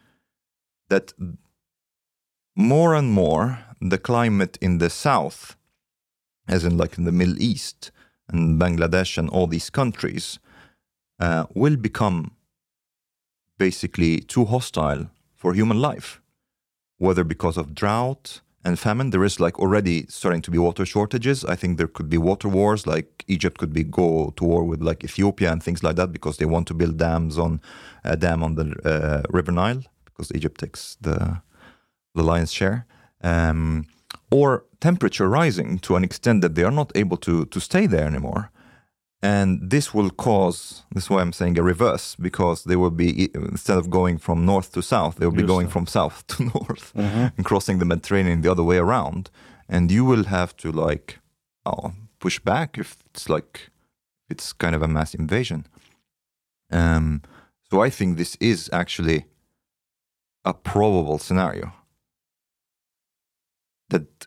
that 0.89 1.13
more 2.57 2.95
and 2.95 3.13
more 3.13 3.59
the 3.81 3.99
climate 3.99 4.59
in 4.61 4.79
the 4.79 4.91
south, 4.91 5.57
as 6.49 6.65
in 6.65 6.77
like 6.77 6.97
in 6.99 7.05
the 7.05 7.13
Middle 7.13 7.41
East 7.41 7.91
and 8.29 8.61
Bangladesh 8.61 9.19
and 9.19 9.29
all 9.29 9.47
these 9.47 9.71
countries, 9.71 10.39
uh, 11.21 11.45
will 11.55 11.77
become 11.77 12.33
basically 13.59 14.21
too 14.21 14.45
hostile 14.47 15.11
for 15.37 15.53
human 15.53 15.81
life, 15.81 16.22
whether 17.03 17.25
because 17.25 17.57
of 17.57 17.75
drought 17.75 18.41
and 18.65 18.79
famine. 18.79 19.11
There 19.11 19.25
is 19.25 19.41
like 19.41 19.59
already 19.59 20.07
starting 20.09 20.43
to 20.43 20.51
be 20.53 20.59
water 20.59 20.87
shortages. 20.87 21.45
I 21.45 21.57
think 21.57 21.77
there 21.77 21.89
could 21.89 22.09
be 22.09 22.17
water 22.17 22.49
wars, 22.49 22.87
like 22.87 23.25
Egypt 23.27 23.59
could 23.59 23.73
be 23.73 23.83
go 23.83 24.33
to 24.37 24.45
war 24.45 24.63
with 24.63 24.81
like 24.81 25.03
Ethiopia 25.03 25.51
and 25.51 25.61
things 25.61 25.83
like 25.83 25.97
that 25.97 26.13
because 26.13 26.37
they 26.37 26.47
want 26.47 26.69
to 26.69 26.75
build 26.75 26.99
dams 26.99 27.39
on 27.39 27.61
a 28.05 28.17
dam 28.17 28.45
on 28.45 28.55
the 28.55 28.67
uh, 28.85 29.23
River 29.31 29.51
Nile 29.51 29.83
because 30.05 30.31
Egypt 30.33 30.61
takes 30.61 30.97
the 31.01 31.43
the 32.15 32.23
lion's 32.23 32.53
share. 32.53 32.87
Um, 33.25 33.87
or 34.31 34.65
temperature 34.81 35.29
rising 35.29 35.79
to 35.81 35.97
an 35.97 36.05
extent 36.05 36.41
that 36.43 36.55
they 36.55 36.65
are 36.65 36.77
not 36.81 36.93
able 36.95 37.17
to 37.17 37.47
to 37.47 37.61
stay 37.61 37.87
there 37.89 38.07
anymore 38.07 38.51
and 39.23 39.71
this 39.71 39.95
will 39.95 40.11
cause 40.11 40.83
this 40.93 41.05
is 41.05 41.11
why 41.11 41.21
i'm 41.21 41.33
saying 41.33 41.57
a 41.59 41.63
reverse 41.63 42.17
because 42.17 42.65
they 42.65 42.77
will 42.77 42.91
be 42.91 43.31
instead 43.35 43.79
of 43.79 43.89
going 43.89 44.19
from 44.19 44.45
north 44.45 44.73
to 44.73 44.83
south 44.83 45.17
they 45.17 45.27
will 45.27 45.33
be 45.33 45.43
going 45.43 45.69
so. 45.69 45.73
from 45.73 45.87
south 45.87 46.27
to 46.33 46.51
north 46.55 46.93
and 46.95 47.45
crossing 47.45 47.79
the 47.79 47.85
mediterranean 47.85 48.41
the 48.41 48.51
other 48.51 48.63
way 48.63 48.77
around. 48.77 49.31
And 49.69 49.91
you 49.91 50.05
will 50.05 50.25
have 50.25 50.57
to 50.59 50.73
like 50.73 51.21
oh, 51.65 51.93
push 52.19 52.39
back 52.39 52.77
if 52.77 52.97
it's 53.07 53.29
like 53.29 53.71
it's 54.29 54.53
kind 54.53 54.75
of 54.75 54.83
a 54.83 54.89
mass 54.89 55.15
invasion. 55.15 55.67
Um, 56.71 57.23
so 57.71 57.81
i 57.81 57.89
think 57.89 58.17
this 58.17 58.37
is 58.37 58.69
actually 58.73 59.25
a 60.45 60.53
probable 60.53 61.19
scenario 61.19 61.73
that 63.89 64.27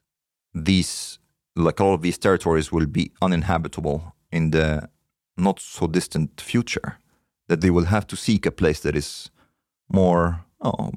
these 0.54 1.20
like 1.56 1.80
all 1.80 1.94
of 1.94 2.02
these 2.02 2.18
territories 2.18 2.72
will 2.72 2.88
be 2.88 3.12
uninhabitable 3.22 4.15
in 4.36 4.52
the 4.52 4.82
not 5.38 5.60
so 5.60 5.88
distant 5.88 6.42
future 6.42 6.92
that 7.50 7.62
they 7.62 7.72
will 7.72 7.86
have 7.86 8.08
to 8.08 8.16
seek 8.16 8.46
a 8.46 8.52
place 8.52 8.82
that 8.82 8.96
is 8.96 9.32
more 9.94 10.36
oh, 10.60 10.92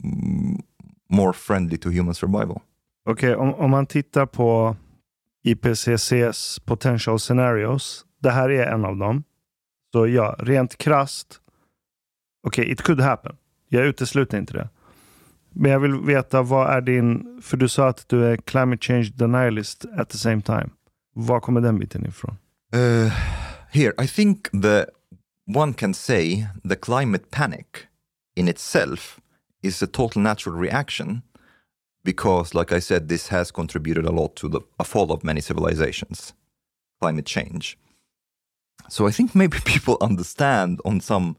more 1.11 1.33
friendly 1.33 1.79
to 1.79 1.91
human 1.91 2.15
survival 2.15 2.61
Okej, 3.09 3.35
om, 3.35 3.55
om 3.55 3.71
man 3.71 3.87
tittar 3.87 4.27
på 4.27 4.77
IPCCs 5.43 6.59
potential 6.59 7.19
scenarios. 7.19 8.05
Det 8.23 8.31
här 8.31 8.51
är 8.51 8.67
en 8.67 8.85
av 8.85 8.97
dem. 8.97 9.25
Så 9.93 10.07
ja, 10.07 10.37
rent 10.39 10.79
krasst. 10.79 11.41
Okej, 12.43 12.71
it 12.71 12.83
could 12.83 13.01
happen. 13.01 13.37
Jag 13.69 13.87
utesluter 13.87 14.39
inte 14.39 14.53
det. 14.53 14.69
Men 15.51 15.71
jag 15.71 15.81
vill 15.81 15.95
veta 15.95 16.43
vad 16.43 16.71
är 16.71 16.81
din, 16.81 17.41
för 17.43 17.57
du 17.57 17.69
sa 17.69 17.89
att 17.89 18.09
du 18.09 18.25
är 18.25 18.37
climate 18.37 18.83
change 18.87 19.13
denialist 19.15 19.85
at 19.97 20.09
the 20.09 20.19
same 20.19 20.43
time. 20.43 20.69
Var 21.15 21.41
kommer 21.41 21.61
den 21.61 21.79
biten 21.79 22.07
ifrån? 22.07 22.37
Uh, 22.73 23.11
here, 23.73 23.95
I 23.99 24.07
think 24.07 24.51
the 24.53 24.89
one 25.47 25.73
can 25.73 25.95
say 25.95 26.47
the 26.63 26.77
climate 26.77 27.31
panic 27.31 27.89
in 28.37 28.49
itself 28.49 29.21
is 29.63 29.81
a 29.81 29.87
total 29.87 30.21
natural 30.21 30.55
reaction 30.55 31.23
because, 32.05 32.55
like 32.55 32.71
I 32.71 32.79
said, 32.79 33.09
this 33.09 33.29
has 33.29 33.51
contributed 33.51 34.05
a 34.05 34.13
lot 34.13 34.37
to 34.37 34.49
the 34.49 34.61
a 34.79 34.85
fall 34.85 35.13
of 35.13 35.25
many 35.25 35.41
civilizations, 35.41 36.35
climate 37.01 37.27
change. 37.27 37.79
So 38.89 39.07
I 39.07 39.11
think 39.13 39.35
maybe 39.35 39.59
people 39.65 39.97
understand 40.01 40.81
on 40.85 41.01
some 41.01 41.37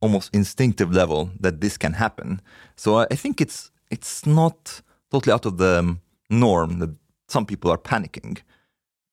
almost 0.00 0.34
instinctive 0.34 0.92
level 0.92 1.30
that 1.40 1.60
this 1.60 1.78
can 1.78 1.94
happen. 1.94 2.40
So 2.74 2.98
I, 2.98 3.06
I 3.10 3.14
think 3.14 3.40
it's 3.40 3.70
it's 3.90 4.26
not 4.26 4.82
totally 5.12 5.32
out 5.32 5.46
of 5.46 5.58
the 5.58 5.96
norm 6.28 6.80
that 6.80 6.90
some 7.28 7.46
people 7.46 7.70
are 7.70 7.78
panicking 7.78 8.38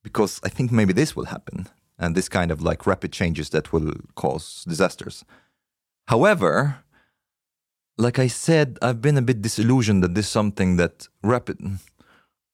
because 0.03 0.39
I 0.43 0.49
think 0.49 0.71
maybe 0.71 0.93
this 0.93 1.15
will 1.15 1.25
happen 1.25 1.67
and 1.97 2.15
this 2.15 2.29
kind 2.29 2.51
of 2.51 2.61
like 2.61 2.85
rapid 2.85 3.11
changes 3.11 3.49
that 3.49 3.71
will 3.73 3.93
cause 4.15 4.63
disasters. 4.67 5.25
However, 6.07 6.83
like 7.97 8.19
I 8.19 8.27
said, 8.27 8.77
I've 8.81 9.01
been 9.01 9.17
a 9.17 9.21
bit 9.21 9.41
disillusioned 9.41 10.03
that 10.03 10.15
this 10.15 10.25
is 10.25 10.31
something 10.31 10.77
that 10.77 11.07
rapid, 11.23 11.59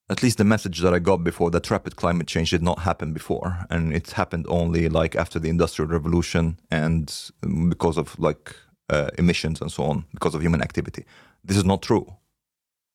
at 0.09 0.21
least 0.21 0.37
the 0.37 0.43
message 0.43 0.81
that 0.81 0.93
I 0.93 0.99
got 0.99 1.23
before, 1.23 1.49
that 1.51 1.71
rapid 1.71 1.95
climate 1.95 2.27
change 2.27 2.51
did 2.51 2.61
not 2.61 2.79
happen 2.79 3.13
before. 3.13 3.65
And 3.69 3.93
it 3.93 4.11
happened 4.11 4.45
only 4.49 4.89
like 4.89 5.15
after 5.15 5.39
the 5.39 5.49
Industrial 5.49 5.89
Revolution 5.89 6.59
and 6.69 7.31
um, 7.43 7.69
because 7.69 7.97
of 7.97 8.19
like 8.19 8.55
uh, 8.89 9.09
emissions 9.17 9.61
and 9.61 9.71
so 9.71 9.83
on, 9.83 10.05
because 10.13 10.35
of 10.35 10.41
human 10.41 10.61
activity. 10.61 11.05
This 11.43 11.57
is 11.57 11.65
not 11.65 11.81
true. 11.81 12.05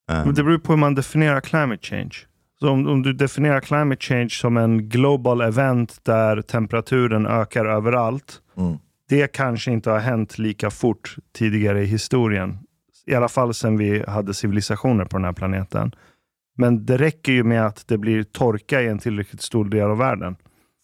Um, 0.08 0.26
Men 0.26 0.34
det 0.34 0.42
beror 0.44 0.58
på 0.58 0.72
hur 0.72 0.76
man 0.76 0.94
definierar 0.94 1.40
climate 1.40 1.82
change. 1.82 2.26
Så 2.64 2.70
om, 2.70 2.86
om 2.86 3.02
du 3.02 3.12
definierar 3.12 3.60
climate 3.60 4.04
change 4.04 4.28
som 4.30 4.56
en 4.56 4.88
global 4.88 5.40
event 5.40 6.04
där 6.04 6.42
temperaturen 6.42 7.26
ökar 7.26 7.64
överallt. 7.64 8.40
mm, 8.56 8.78
Det 9.08 9.32
kanske 9.32 9.72
inte 9.72 9.90
har 9.90 9.98
hänt 9.98 10.38
lika 10.38 10.70
fort 10.70 11.16
tidigare 11.34 11.82
i 11.82 11.86
historien. 11.86 12.58
I 13.06 13.14
alla 13.14 13.28
fall 13.28 13.54
sedan 13.54 13.76
vi 13.78 14.04
hade 14.08 14.34
civilisationer 14.34 15.04
på 15.04 15.16
den 15.16 15.24
här 15.24 15.32
planeten. 15.32 15.94
Men 16.56 16.86
det 16.86 16.96
räcker 16.96 17.32
ju 17.32 17.44
med 17.44 17.66
att 17.66 17.88
det 17.88 17.98
blir 17.98 18.22
torka 18.22 18.82
i 18.82 18.88
en 18.88 18.98
tillräckligt 18.98 19.42
stor 19.42 19.64
del 19.64 19.90
av 19.90 19.98
världen 19.98 20.36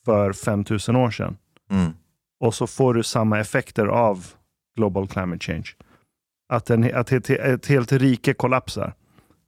för 0.05 0.33
5000 0.33 0.97
år 0.97 1.11
sedan. 1.11 1.37
mm, 1.71 1.93
Och 2.41 2.55
så 2.55 2.67
får 2.67 2.95
du 2.95 3.03
samma 3.03 3.41
effekter 3.41 3.87
av 3.87 4.27
global 4.77 5.09
climate 5.09 5.45
change. 5.45 5.69
Att, 6.53 6.71
en, 6.71 6.95
att 6.95 7.13
ett, 7.13 7.31
ett 7.31 7.67
helt 7.67 7.93
rike 7.93 8.35
kollapsar. 8.35 8.95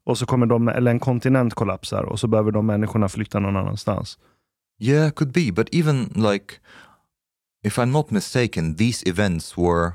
Och 0.05 0.19
så 0.19 0.27
kommer 0.27 0.47
de, 0.47 0.69
eller 0.69 0.91
en 0.91 1.01
kontinent 1.01 1.55
kollapsar 1.55 2.03
och 2.03 2.21
så 2.21 2.27
behöver 2.27 2.51
de 2.51 2.67
människorna 2.67 3.09
flytta 3.09 3.39
någon 3.39 3.57
annanstans. 3.57 4.19
Yeah, 4.79 5.11
could 5.11 5.33
be, 5.33 5.53
but 5.53 5.75
even 5.75 6.11
like, 6.15 6.55
if 7.65 7.79
I'm 7.79 7.93
not 7.93 8.11
mistaken, 8.11 8.77
these 8.77 9.09
events 9.11 9.57
were 9.57 9.93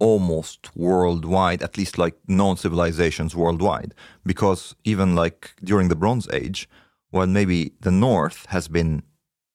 almost 0.00 0.70
worldwide, 0.76 1.64
at 1.64 1.76
least 1.76 1.98
like 1.98 2.16
known 2.26 2.56
civilizations 2.56 3.34
worldwide, 3.34 3.94
because 4.24 4.76
even 4.84 5.14
like 5.14 5.48
during 5.62 5.88
the 5.88 5.96
Bronze 5.96 6.28
Age, 6.32 6.68
while 7.10 7.26
maybe 7.26 7.72
the 7.80 7.90
North 7.90 8.46
has 8.46 8.68
been 8.68 9.02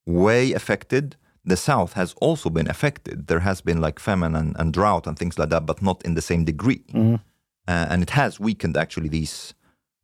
way 0.06 0.54
affected, 0.54 1.16
the 1.50 1.56
South 1.56 1.94
has 1.94 2.16
also 2.22 2.50
been 2.50 2.70
affected. 2.70 3.28
There 3.28 3.42
has 3.42 3.62
been 3.62 3.82
like 3.82 4.00
famine 4.00 4.36
and, 4.36 4.56
and 4.58 4.74
drought 4.74 5.08
and 5.08 5.18
things 5.18 5.38
like 5.38 5.50
that, 5.50 5.66
but 5.66 5.82
not 5.82 6.04
in 6.04 6.16
the 6.16 6.22
same 6.22 6.44
degree. 6.44 6.84
Uh, 7.68 7.86
and 7.90 8.04
it 8.04 8.12
has 8.12 8.40
weakened 8.40 8.78
actually 8.78 9.10
these 9.10 9.54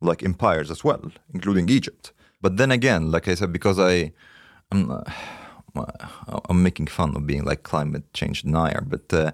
like 0.02 0.22
empires 0.22 0.70
as 0.70 0.84
well, 0.84 1.12
including 1.32 1.68
Egypt. 1.68 2.12
But 2.40 2.56
then 2.56 2.70
again, 2.70 3.10
like 3.10 3.28
I 3.28 3.34
said, 3.34 3.52
because 3.52 3.78
I, 3.78 4.12
I'm, 4.70 4.90
uh, 4.90 5.04
I'm 6.48 6.62
making 6.62 6.88
fun 6.88 7.16
of 7.16 7.26
being 7.26 7.44
like 7.44 7.62
climate 7.62 8.12
change 8.12 8.42
denier, 8.42 8.82
but 8.86 9.12
uh, 9.12 9.32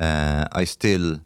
uh, 0.00 0.46
I 0.52 0.64
still, 0.64 1.20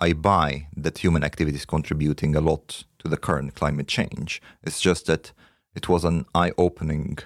I 0.00 0.14
buy 0.14 0.68
that 0.76 0.98
human 0.98 1.22
activity 1.22 1.56
is 1.56 1.64
contributing 1.64 2.34
a 2.34 2.40
lot 2.40 2.84
to 2.98 3.08
the 3.08 3.16
current 3.16 3.54
climate 3.54 3.88
change. 3.88 4.40
It's 4.62 4.80
just 4.80 5.06
that 5.06 5.32
it 5.74 5.88
was 5.88 6.04
an 6.04 6.26
eye-opening, 6.34 7.18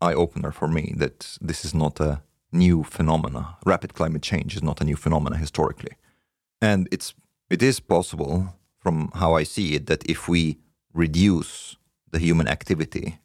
eye-opener 0.00 0.52
for 0.52 0.68
me 0.68 0.94
that 0.96 1.38
this 1.40 1.64
is 1.64 1.74
not 1.74 2.00
a 2.00 2.22
new 2.52 2.84
phenomena. 2.84 3.56
Rapid 3.64 3.94
climate 3.94 4.22
change 4.22 4.56
is 4.56 4.62
not 4.62 4.80
a 4.80 4.84
new 4.84 4.96
phenomena 4.96 5.36
historically, 5.36 5.96
and 6.60 6.88
it's 6.90 7.14
it 7.50 7.62
is 7.62 7.80
possible 7.80 8.54
from 8.84 9.10
how 9.14 9.40
I 9.40 9.44
see 9.44 9.74
it 9.74 9.86
that 9.86 10.04
if 10.04 10.28
we 10.28 10.56
reduce 10.94 11.76
the 12.12 12.18
human 12.18 12.48
activity 12.48 13.18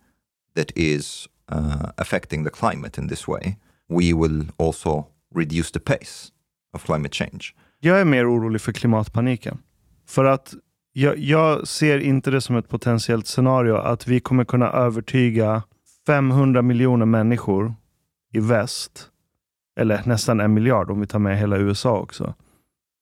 that 0.55 0.71
is 0.75 1.27
uh, 1.51 1.91
affecting 1.97 2.43
the 2.43 2.49
climate 2.49 3.01
in 3.01 3.07
this 3.07 3.27
way, 3.27 3.57
we 3.89 4.13
will 4.13 4.45
also 4.57 5.07
reduce 5.35 5.71
the 5.71 5.79
pace 5.79 6.31
of 6.73 6.85
climate 6.85 7.15
change. 7.15 7.53
Jag 7.79 7.99
är 8.01 8.05
mer 8.05 8.25
orolig 8.25 8.61
för 8.61 8.71
klimatpaniken. 8.71 9.57
För 10.07 10.25
att 10.25 10.53
jag, 10.93 11.17
jag 11.17 11.67
ser 11.67 11.99
inte 11.99 12.31
det 12.31 12.41
som 12.41 12.55
ett 12.55 12.69
potentiellt 12.69 13.27
scenario 13.27 13.75
att 13.75 14.07
vi 14.07 14.19
kommer 14.19 14.45
kunna 14.45 14.71
övertyga 14.71 15.63
500 16.07 16.61
miljoner 16.61 17.05
människor 17.05 17.73
i 18.33 18.39
väst, 18.39 19.09
eller 19.79 20.01
nästan 20.05 20.39
en 20.39 20.53
miljard 20.53 20.91
om 20.91 20.99
vi 20.99 21.07
tar 21.07 21.19
med 21.19 21.37
hela 21.39 21.57
USA 21.57 21.99
också, 21.99 22.33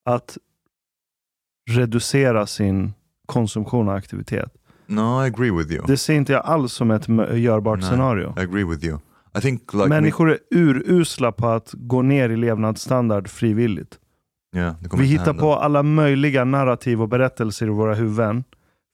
att 0.05 0.37
reducera 1.67 2.47
sin 2.47 2.93
konsumtion 3.25 3.87
och 3.87 3.95
aktivitet. 3.95 4.49
No, 4.87 5.23
I 5.23 5.27
agree 5.27 5.51
with 5.51 5.71
you. 5.71 5.83
Det 5.87 5.97
ser 5.97 6.13
inte 6.13 6.33
jag 6.33 6.45
alls 6.45 6.73
som 6.73 6.91
ett 6.91 7.07
görbart 7.37 7.79
Nej. 7.79 7.89
scenario. 7.89 8.33
I 8.37 8.41
agree 8.41 8.63
with 8.63 8.85
you. 8.85 8.99
I 9.37 9.41
think 9.41 9.73
like 9.73 9.87
Människor 9.87 10.31
är 10.31 10.39
urusla 10.51 11.31
på 11.31 11.47
att 11.47 11.73
gå 11.73 12.01
ner 12.01 12.29
i 12.29 12.37
levnadsstandard 12.37 13.27
frivilligt. 13.27 13.99
yeah, 14.55 14.75
Vi 14.97 15.05
hittar 15.05 15.25
hända. 15.25 15.41
på 15.41 15.55
alla 15.55 15.83
möjliga 15.83 16.43
narrativ 16.45 17.01
och 17.01 17.09
berättelser 17.09 17.65
i 17.65 17.69
våra 17.69 17.93
huvuden 17.95 18.43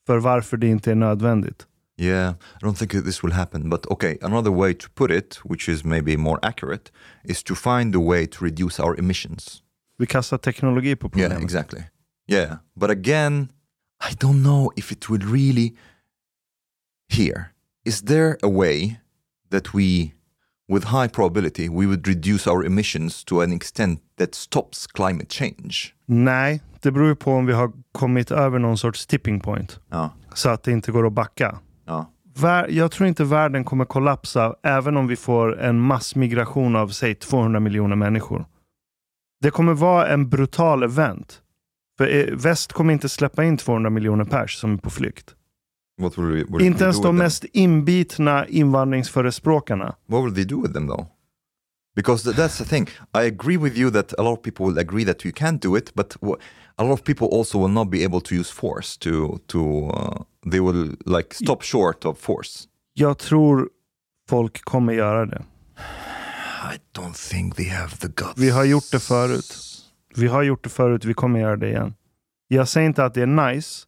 för 0.06 0.18
varför 0.18 0.56
det 0.56 0.66
inte 0.66 0.90
är 0.90 0.94
nödvändigt. 0.94 1.66
Yeah, 2.00 2.34
I 2.60 2.64
don't 2.64 2.74
think 2.74 2.90
this 2.90 3.24
will 3.24 3.32
happen. 3.32 3.70
But 3.70 3.86
okay, 3.86 4.18
another 4.22 4.50
way 4.50 4.74
to 4.74 4.88
put 4.94 5.10
it, 5.10 5.40
which 5.44 5.68
is 5.68 5.84
maybe 5.84 6.16
more 6.16 6.38
accurate, 6.42 6.90
is 7.24 7.42
to 7.44 7.54
find 7.54 7.96
a 7.96 8.00
way 8.08 8.26
to 8.26 8.44
reduce 8.44 8.82
our 8.82 8.98
emissions. 8.98 9.62
Vi 9.98 10.06
kastar 10.06 10.38
teknologi 10.38 10.96
på 10.96 11.08
problemet. 11.08 11.32
Yeah, 11.32 11.44
exactly. 11.44 11.80
Yeah, 12.28 12.56
but 12.74 12.90
again, 12.90 13.48
I 14.10 14.14
don't 14.14 14.42
know 14.42 14.70
if 14.76 14.92
it 14.92 15.08
would 15.10 15.24
really. 15.24 15.74
Here, 17.08 17.44
is 17.84 18.02
there 18.02 18.36
a 18.42 18.48
way 18.48 19.00
that 19.50 19.74
we, 19.74 20.12
with 20.68 20.84
high 20.84 21.08
probability, 21.08 21.68
we 21.68 21.86
would 21.86 22.08
reduce 22.08 22.50
our 22.50 22.64
emissions 22.64 23.24
to 23.24 23.40
an 23.42 23.52
extent 23.52 24.00
that 24.18 24.34
stops 24.34 24.86
climate 24.86 25.26
change? 25.32 25.94
Nej, 26.06 26.60
det 26.80 26.90
beror 26.90 27.14
på 27.14 27.32
om 27.32 27.46
vi 27.46 27.52
har 27.52 27.72
kommit 27.92 28.30
över 28.30 28.58
någon 28.58 28.78
sorts 28.78 29.06
tipping 29.06 29.40
point. 29.40 29.80
Ja, 29.90 30.10
Så 30.34 30.48
att 30.48 30.62
det 30.62 30.72
inte 30.72 30.92
går 30.92 31.06
att 31.06 31.12
backa. 31.12 31.58
ja, 31.86 32.10
Jag 32.68 32.90
tror 32.90 33.08
inte 33.08 33.24
världen 33.24 33.64
kommer 33.64 33.84
kollapsa 33.84 34.54
även 34.62 34.96
om 34.96 35.06
vi 35.06 35.16
får 35.16 35.60
en 35.60 35.80
massmigration 35.80 36.76
av 36.76 36.88
säg 36.88 37.14
200 37.14 37.60
miljoner 37.60 37.96
människor. 37.96 38.46
Det 39.40 39.50
kommer 39.50 39.74
vara 39.74 40.08
en 40.08 40.28
brutal 40.28 40.82
event. 40.82 41.40
För 41.98 42.28
eh, 42.28 42.34
väst 42.36 42.72
kommer 42.72 42.92
inte 42.92 43.08
släppa 43.08 43.44
in 43.44 43.56
200 43.56 43.90
miljoner 43.90 44.24
pers 44.24 44.56
som 44.56 44.72
är 44.72 44.78
på 44.78 44.90
flykt. 44.90 45.34
What 46.00 46.18
will 46.18 46.24
we, 46.24 46.44
will 46.48 46.66
Inte 46.66 46.84
ens 46.84 47.02
de 47.02 47.16
mest 47.16 47.44
inbitna 47.44 48.46
invandringsförespråkarna. 48.48 49.94
What 50.06 50.24
will 50.24 50.34
they 50.34 50.44
do 50.44 50.62
with 50.62 50.72
them 50.72 50.88
though? 50.88 51.06
Because 51.96 52.24
th- 52.24 52.36
that's 52.36 52.58
the 52.58 52.64
thing. 52.64 52.88
I 53.14 53.26
agree 53.26 53.56
with 53.56 53.78
you 53.78 53.90
that 53.90 54.12
a 54.18 54.22
lot 54.22 54.38
of 54.38 54.42
people 54.42 54.66
will 54.66 54.78
agree 54.78 55.04
that 55.04 55.24
you 55.24 55.32
can't 55.32 55.60
do 55.62 55.76
it, 55.76 55.94
but 55.94 56.16
a 56.76 56.84
lot 56.84 56.92
of 56.92 57.04
people 57.04 57.28
also 57.28 57.58
will 57.58 57.72
not 57.72 57.90
be 57.90 58.04
able 58.04 58.20
to 58.20 58.34
use 58.34 58.52
force. 58.52 58.96
To 58.98 59.38
to 59.46 59.90
uh, 59.90 60.22
they 60.50 60.60
will 60.60 60.96
like 61.06 61.34
stop 61.34 61.62
short 61.62 62.04
of 62.04 62.18
force. 62.18 62.68
Jag 62.94 63.18
tror 63.18 63.68
folk 64.28 64.64
kommer 64.64 64.92
göra 64.92 65.26
det. 65.26 65.44
I 66.74 66.98
don't 66.98 67.30
think 67.30 67.56
they 67.56 67.68
have 67.68 67.96
the 67.96 68.08
guts. 68.08 68.32
Vi 68.36 68.50
har 68.50 68.64
gjort 68.64 68.90
det 68.92 69.00
förut. 69.00 69.73
Vi 70.16 70.26
har 70.26 70.42
gjort 70.42 70.64
det 70.64 70.70
förut, 70.70 71.04
vi 71.04 71.14
kommer 71.14 71.40
göra 71.40 71.56
det 71.56 71.68
igen. 71.68 71.94
Jag 72.48 72.68
säger 72.68 72.86
inte 72.86 73.04
att 73.04 73.14
det 73.14 73.22
är 73.22 73.52
nice. 73.52 73.86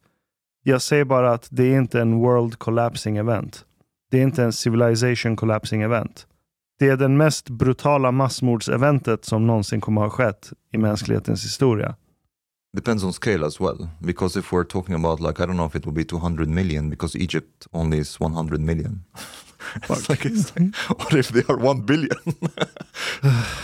Jag 0.62 0.82
säger 0.82 1.04
bara 1.04 1.32
att 1.32 1.48
det 1.50 1.64
är 1.64 1.78
inte 1.78 2.00
en 2.00 2.18
world 2.18 2.58
collapsing 2.58 3.16
event. 3.16 3.64
Det 4.10 4.18
är 4.18 4.22
inte 4.22 4.42
en 4.42 4.52
civilization 4.52 5.36
collapsing 5.36 5.82
event. 5.82 6.26
Det 6.78 6.88
är 6.88 6.96
den 6.96 7.16
mest 7.16 7.48
brutala 7.48 8.12
massmordseventet 8.12 9.24
som 9.24 9.46
någonsin 9.46 9.80
kommer 9.80 10.00
ha 10.00 10.10
skett 10.10 10.52
i 10.72 10.78
mänsklighetens 10.78 11.44
historia. 11.44 11.94
Depends 12.76 13.04
on 13.04 13.12
scale 13.12 13.46
as 13.46 13.60
well. 13.60 13.88
Because 14.00 14.40
if 14.40 14.52
we're 14.52 14.64
talking 14.64 14.94
about 14.94 15.20
like 15.20 15.42
I 15.42 15.46
don't 15.46 15.56
know 15.56 15.66
if 15.66 15.74
it 15.74 15.86
will 15.86 15.94
be 15.94 16.04
200 16.04 16.48
million 16.48 16.90
because 16.90 17.18
Egypt 17.18 17.66
only 17.72 17.98
is 17.98 18.20
100 18.20 18.60
million. 18.60 19.04
it's 19.88 20.08
like, 20.08 20.28
it's 20.28 20.52
like 20.56 20.76
what 20.88 21.14
if 21.14 21.28
they 21.28 21.42
are 21.48 21.56
1 21.56 21.86
billion? 21.86 22.18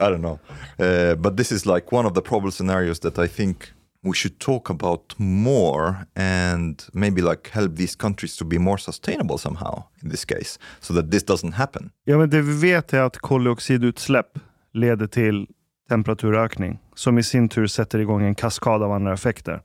I 0.00 0.10
don't 0.10 0.20
know. 0.20 0.38
Uh, 0.78 1.14
but 1.14 1.36
this 1.36 1.52
is 1.52 1.66
like 1.66 1.92
one 1.92 2.06
of 2.06 2.14
the 2.14 2.20
problem 2.20 2.52
scenarios 2.52 3.00
that 3.00 3.18
I 3.18 3.28
think 3.28 3.72
we 4.02 4.14
should 4.14 4.38
talk 4.38 4.70
about 4.70 5.14
more 5.18 6.06
and 6.14 6.84
maybe 6.92 7.20
like 7.22 7.50
help 7.50 7.76
these 7.76 7.96
countries 7.96 8.36
to 8.36 8.44
be 8.44 8.58
more 8.58 8.78
sustainable 8.78 9.38
somehow 9.38 9.82
in 10.02 10.10
this 10.10 10.24
case 10.24 10.58
so 10.80 10.94
that 10.94 11.10
this 11.10 11.24
doesn't 11.24 11.52
happen. 11.52 11.90
Ja, 12.04 12.18
men 12.18 12.30
det 12.30 12.42
vi 12.42 12.72
vet 12.72 12.92
är 12.92 13.00
att 13.00 13.18
koldioxidutsläpp 13.18 14.38
leder 14.72 15.06
till 15.06 15.46
temperaturökning 15.88 16.78
som 16.94 17.18
i 17.18 17.22
sin 17.22 17.48
tur 17.48 17.66
sätter 17.66 17.98
igång 17.98 18.22
en 18.22 18.34
kaskad 18.34 18.82
av 18.82 18.92
andra 18.92 19.12
effekter. 19.12 19.62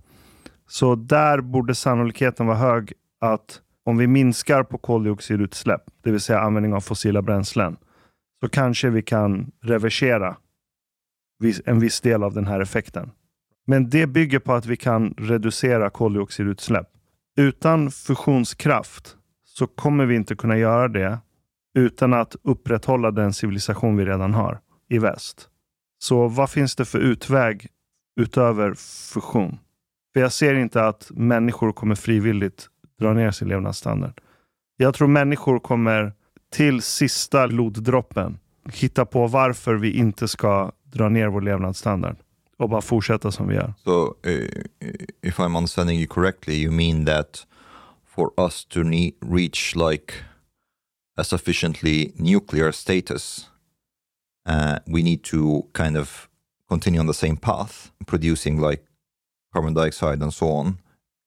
Så 0.68 0.96
där 0.96 1.42
borde 1.42 1.76
sannolikheten 1.76 2.46
vara 2.46 2.58
hög 2.58 2.94
att 3.22 3.62
om 3.86 3.98
vi 3.98 4.08
minskar 4.08 4.64
på 4.64 4.78
koldioxidutsläpp, 4.78 5.82
det 6.04 6.12
vill 6.12 6.22
säga 6.22 6.40
användning 6.40 6.74
av 6.74 6.82
fossila 6.82 7.22
bränslen, 7.22 7.78
så 8.44 8.50
kanske 8.50 8.90
vi 8.90 9.02
kan 9.02 9.52
reversera 9.62 10.38
en 11.66 11.80
viss 11.80 12.02
del 12.02 12.24
av 12.24 12.34
den 12.34 12.48
här 12.48 12.60
effekten. 12.60 13.12
Men 13.66 13.90
det 13.90 14.08
bygger 14.08 14.40
på 14.40 14.54
att 14.54 14.66
vi 14.66 14.78
kan 14.78 15.14
reducera 15.18 15.90
koldioxidutsläpp. 15.90 16.88
Utan 17.38 17.92
fusionskraft 17.92 19.18
så 19.46 19.68
kommer 19.68 20.06
vi 20.06 20.16
inte 20.16 20.36
kunna 20.36 20.58
göra 20.58 20.88
det 20.88 21.20
utan 21.78 22.14
att 22.14 22.36
upprätthålla 22.44 23.12
den 23.12 23.34
civilisation 23.34 23.98
vi 23.98 24.06
redan 24.06 24.34
har 24.34 24.60
i 24.90 25.00
väst. 25.00 25.50
Så 26.00 26.28
vad 26.28 26.50
finns 26.50 26.76
det 26.76 26.86
för 26.86 27.00
utväg 27.00 27.68
utöver 28.20 28.74
fusion? 29.14 29.60
För 30.14 30.20
jag 30.20 30.32
ser 30.32 30.54
inte 30.54 30.86
att 30.86 31.12
människor 31.14 31.72
kommer 31.72 31.96
frivilligt 31.96 32.70
dra 33.00 33.14
ner 33.14 33.32
sin 33.32 33.48
levnadsstandard. 33.48 34.22
Jag 34.78 34.94
tror 34.94 35.08
människor 35.08 35.60
kommer 35.60 36.14
till 36.54 36.82
sista 36.82 37.48
bloddroppen 37.48 38.40
hitta 38.72 39.06
på 39.06 39.28
varför 39.28 39.76
vi 39.76 39.92
inte 39.92 40.28
ska 40.28 40.72
dra 40.92 41.10
ner 41.10 41.28
vår 41.28 41.42
levnadsstandard 41.42 42.16
och 42.58 42.70
bara 42.70 42.82
fortsätta 42.82 43.32
som 43.32 43.48
vi 43.48 43.56
gör. 43.56 43.74
So, 43.84 44.06
uh, 44.06 44.32
eh, 44.32 44.42
eh, 44.80 44.94
if 45.22 45.40
I'm 45.40 45.58
understanding 45.58 46.00
you 46.00 46.08
correctly, 46.08 46.56
you 46.64 46.72
mean 46.72 47.06
that 47.06 47.48
for 48.06 48.32
us 48.38 48.66
to 48.66 48.80
reach 49.22 49.76
like 49.76 50.14
a 51.18 51.24
sufficiently 51.24 52.14
nuclear 52.16 52.72
status, 52.72 53.50
uh, 54.50 54.76
we 54.86 55.02
need 55.02 55.24
to 55.24 55.62
kind 55.74 55.98
of 55.98 56.28
continue 56.70 57.00
on 57.00 57.08
the 57.08 57.14
same 57.14 57.36
path, 57.36 57.92
producing 58.06 58.70
like 58.70 58.84
carbon 59.54 59.74
dioxide 59.74 60.24
and 60.24 60.34
so 60.34 60.48
on, 60.48 60.78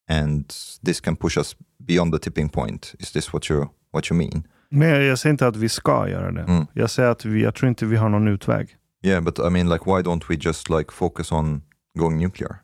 and 0.08 0.54
this 0.84 1.00
can 1.00 1.16
push 1.16 1.36
us 1.38 1.56
beyond 1.84 2.12
the 2.12 2.18
tipping 2.18 2.48
point. 2.48 2.94
Is 2.98 3.10
this 3.10 3.32
what 3.32 3.48
you 3.48 3.70
what 3.90 4.10
you 4.10 4.16
mean? 4.16 4.46
Men 4.68 4.88
jag 4.88 5.18
säger 5.18 5.32
inte 5.32 5.46
att 5.46 5.56
vi 5.56 5.68
ska 5.68 6.08
göra 6.08 6.32
det. 6.32 6.42
Mm. 6.42 6.66
Jag 6.72 6.90
säger 6.90 7.10
att 7.10 7.24
vi, 7.24 7.42
jag 7.42 7.54
tror 7.54 7.68
inte 7.68 7.86
vi 7.86 7.96
har 7.96 8.08
någon 8.08 8.28
utväg. 8.28 8.76
Yeah, 9.02 9.24
but 9.24 9.38
I 9.38 9.50
mean, 9.50 9.68
like, 9.68 9.84
why 9.84 10.02
don't 10.02 10.22
we 10.28 10.34
just 10.34 10.70
like 10.70 10.92
focus 10.92 11.32
on 11.32 11.62
going 11.98 12.18
nuclear? 12.18 12.56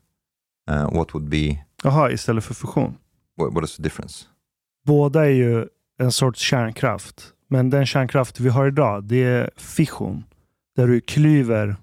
Uh, 0.71 0.97
what 0.97 1.15
would 1.15 1.29
be 1.29 1.65
Jaha, 1.83 2.11
istället 2.11 2.45
för 2.45 2.55
fusion. 2.55 2.97
what, 3.37 3.55
what 3.55 3.65
is 3.65 3.77
the 3.77 3.83
difference? 3.83 4.25
Båda 4.87 5.25
är 5.25 5.31
ju 5.31 5.67
en 5.99 6.13
sorts 6.13 6.41
kärnkraft. 6.41 7.33
Men 7.49 7.71
den 7.71 7.87
kärnkraft 7.87 8.41
vi 8.41 8.49
har 8.49 8.67
idag, 8.67 9.05
det 9.05 9.25
är 9.25 9.51
fission. 9.57 10.25
Där 10.77 10.87
du 10.87 11.01
klyver 11.01 11.77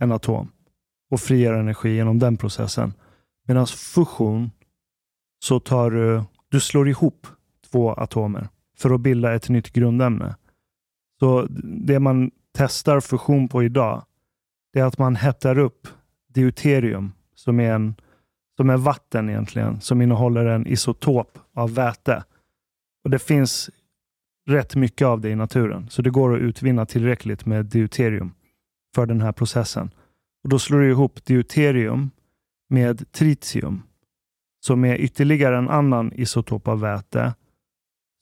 en 0.00 0.12
atom 0.12 0.52
och 1.10 1.20
frigör 1.20 1.54
energi 1.54 1.94
genom 1.94 2.18
den 2.18 2.36
processen. 2.36 2.92
Medan 3.48 3.66
fusion 3.66 4.50
så 5.44 5.60
tar 5.60 5.90
du, 5.90 6.22
du 6.50 6.60
slår 6.60 6.88
ihop 6.88 7.26
två 7.70 7.92
atomer 7.92 8.48
för 8.78 8.90
att 8.90 9.00
bilda 9.00 9.34
ett 9.34 9.48
nytt 9.48 9.72
grundämne. 9.72 10.36
Så 11.18 11.46
det 11.86 12.00
man 12.00 12.30
testar 12.54 13.00
fusion 13.00 13.48
på 13.48 13.62
idag, 13.62 14.04
det 14.72 14.80
är 14.80 14.84
att 14.84 14.98
man 14.98 15.16
hettar 15.16 15.58
upp 15.58 15.88
deuterium 16.28 17.12
som 17.34 17.60
är, 17.60 17.72
en, 17.72 17.94
som 18.56 18.70
är 18.70 18.76
vatten 18.76 19.28
egentligen, 19.28 19.80
som 19.80 20.02
innehåller 20.02 20.46
en 20.46 20.66
isotop 20.66 21.38
av 21.54 21.74
väte. 21.74 22.24
Och 23.04 23.10
det 23.10 23.18
finns 23.18 23.70
rätt 24.48 24.76
mycket 24.76 25.06
av 25.06 25.20
det 25.20 25.30
i 25.30 25.34
naturen, 25.34 25.90
så 25.90 26.02
det 26.02 26.10
går 26.10 26.36
att 26.36 26.40
utvinna 26.40 26.86
tillräckligt 26.86 27.46
med 27.46 27.66
deuterium 27.66 28.34
för 28.94 29.06
den 29.06 29.20
här 29.20 29.32
processen. 29.32 29.90
Och 30.42 30.48
Då 30.48 30.58
slår 30.58 30.78
du 30.78 30.90
ihop 30.90 31.24
deuterium 31.24 32.10
med 32.68 33.12
tritium, 33.12 33.82
som 34.60 34.84
är 34.84 34.96
ytterligare 34.96 35.58
en 35.58 35.68
annan 35.68 36.12
isotop 36.12 36.68
av 36.68 36.80
väte, 36.80 37.34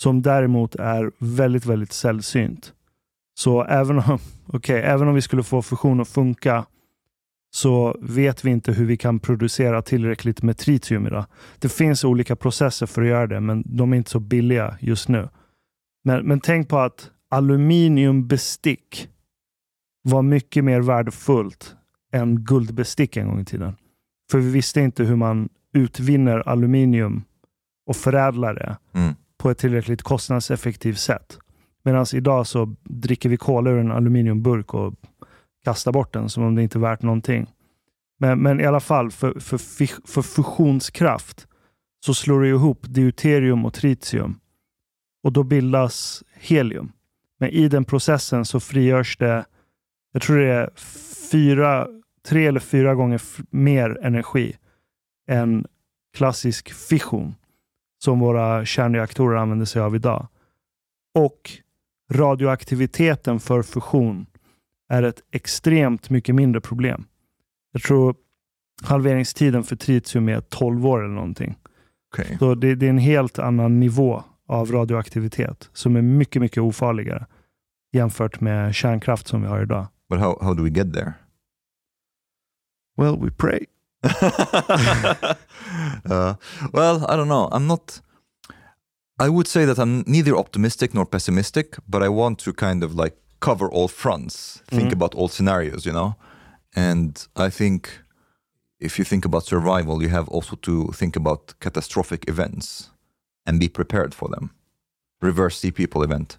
som 0.02 0.22
däremot 0.22 0.74
är 0.74 1.10
väldigt, 1.18 1.66
väldigt 1.66 1.92
sällsynt. 1.92 2.72
Så 3.34 3.64
även 3.64 3.98
om, 3.98 4.18
okay, 4.46 4.76
även 4.76 5.08
om 5.08 5.14
vi 5.14 5.22
skulle 5.22 5.42
få 5.42 5.62
fusion 5.62 6.00
att 6.00 6.08
funka 6.08 6.64
så 7.54 7.96
vet 8.00 8.44
vi 8.44 8.50
inte 8.50 8.72
hur 8.72 8.84
vi 8.84 8.96
kan 8.96 9.18
producera 9.18 9.82
tillräckligt 9.82 10.42
med 10.42 10.58
tritium 10.58 11.06
idag. 11.06 11.24
Det 11.58 11.68
finns 11.68 12.04
olika 12.04 12.36
processer 12.36 12.86
för 12.86 13.02
att 13.02 13.08
göra 13.08 13.26
det, 13.26 13.40
men 13.40 13.62
de 13.66 13.92
är 13.92 13.96
inte 13.96 14.10
så 14.10 14.20
billiga 14.20 14.76
just 14.80 15.08
nu. 15.08 15.28
Men, 16.04 16.26
men 16.26 16.40
tänk 16.40 16.68
på 16.68 16.78
att 16.78 17.10
aluminiumbestick 17.28 19.08
var 20.02 20.22
mycket 20.22 20.64
mer 20.64 20.80
värdefullt 20.80 21.76
än 22.12 22.44
guldbestick 22.44 23.16
en 23.16 23.28
gång 23.28 23.40
i 23.40 23.44
tiden. 23.44 23.76
För 24.30 24.38
vi 24.38 24.50
visste 24.50 24.80
inte 24.80 25.04
hur 25.04 25.16
man 25.16 25.48
utvinner 25.72 26.48
aluminium 26.48 27.24
och 27.86 27.96
förädlar 27.96 28.54
det 28.54 28.76
Mm 28.92 29.14
på 29.44 29.50
ett 29.50 29.58
tillräckligt 29.58 30.02
kostnadseffektivt 30.02 30.98
sätt. 30.98 31.38
Medan 31.82 32.06
idag 32.14 32.46
så 32.46 32.74
dricker 32.82 33.28
vi 33.28 33.36
kola 33.36 33.70
ur 33.70 33.78
en 33.78 33.92
aluminiumburk 33.92 34.74
och 34.74 34.94
kastar 35.64 35.92
bort 35.92 36.12
den 36.12 36.28
som 36.28 36.44
om 36.44 36.54
det 36.54 36.62
inte 36.62 36.78
är 36.78 36.80
värt 36.80 37.02
någonting. 37.02 37.46
Men, 38.18 38.38
men 38.42 38.60
i 38.60 38.66
alla 38.66 38.80
fall, 38.80 39.10
för, 39.10 39.40
för, 39.40 39.58
för 40.06 40.22
fusionskraft 40.22 41.46
så 42.06 42.14
slår 42.14 42.40
det 42.40 42.48
ihop 42.48 42.78
deuterium 42.82 43.64
och 43.64 43.74
tritium 43.74 44.40
och 45.22 45.32
då 45.32 45.42
bildas 45.42 46.24
helium. 46.34 46.92
Men 47.38 47.48
i 47.50 47.68
den 47.68 47.84
processen 47.84 48.44
så 48.44 48.60
frigörs 48.60 49.16
det, 49.16 49.44
jag 50.12 50.22
tror 50.22 50.36
det 50.36 50.52
är 50.52 50.70
fyra, 51.30 51.88
tre 52.28 52.46
eller 52.46 52.60
fyra 52.60 52.94
gånger 52.94 53.22
mer 53.50 53.98
energi 54.02 54.56
än 55.28 55.66
klassisk 56.16 56.72
fission 56.72 57.34
som 58.04 58.18
våra 58.18 58.64
kärnreaktorer 58.64 59.36
använder 59.36 59.66
sig 59.66 59.82
av 59.82 59.96
idag. 59.96 60.26
Och 61.14 61.50
radioaktiviteten 62.12 63.40
för 63.40 63.62
fusion 63.62 64.26
är 64.88 65.02
ett 65.02 65.22
extremt 65.30 66.10
mycket 66.10 66.34
mindre 66.34 66.60
problem. 66.60 67.04
Jag 67.72 67.82
tror 67.82 68.14
halveringstiden 68.82 69.64
för 69.64 69.76
tritium 69.76 70.28
är 70.28 70.40
12 70.40 70.86
år 70.86 71.04
eller 71.04 71.14
någonting. 71.14 71.58
Okay. 72.12 72.38
Så 72.38 72.54
det, 72.54 72.74
det, 72.74 72.86
är 72.86 72.90
en 72.90 72.98
helt 72.98 73.38
annan 73.38 73.80
nivå 73.80 74.24
av 74.48 74.72
radioaktivitet 74.72 75.70
som 75.72 75.96
är 75.96 76.02
mycket, 76.02 76.42
mycket 76.42 76.62
ofarligare 76.62 77.26
jämfört 77.92 78.40
med 78.40 78.74
kärnkraft 78.74 79.26
som 79.26 79.42
vi 79.42 79.48
har 79.48 79.62
idag. 79.62 79.86
But 80.08 80.20
how, 80.20 80.38
how 80.40 80.54
do 80.54 80.62
we 80.62 80.70
get 80.70 80.94
there? 80.94 81.12
Well, 82.96 83.16
we 83.24 83.30
pray. 83.30 83.64
uh, 86.10 86.34
well, 86.72 87.06
I 87.08 87.16
don't 87.16 87.28
know. 87.28 87.48
I'm 87.50 87.66
not. 87.66 88.00
I 89.18 89.28
would 89.28 89.46
say 89.46 89.64
that 89.64 89.78
I'm 89.78 90.04
neither 90.06 90.36
optimistic 90.36 90.92
nor 90.92 91.06
pessimistic, 91.06 91.76
but 91.88 92.02
I 92.02 92.08
want 92.08 92.38
to 92.40 92.52
kind 92.52 92.82
of 92.82 92.94
like 92.94 93.16
cover 93.40 93.68
all 93.70 93.88
fronts, 93.88 94.62
think 94.66 94.84
mm-hmm. 94.84 94.92
about 94.92 95.14
all 95.14 95.28
scenarios, 95.28 95.86
you 95.86 95.92
know? 95.92 96.16
And 96.74 97.28
I 97.36 97.50
think 97.50 97.88
if 98.80 98.98
you 98.98 99.04
think 99.04 99.24
about 99.24 99.44
survival, 99.44 100.02
you 100.02 100.08
have 100.08 100.28
also 100.28 100.56
to 100.56 100.90
think 100.92 101.16
about 101.16 101.54
catastrophic 101.60 102.28
events 102.28 102.90
and 103.46 103.60
be 103.60 103.68
prepared 103.68 104.14
for 104.14 104.28
them. 104.28 104.50
Reverse 105.20 105.58
Sea 105.58 105.70
People 105.70 106.02
event. 106.02 106.38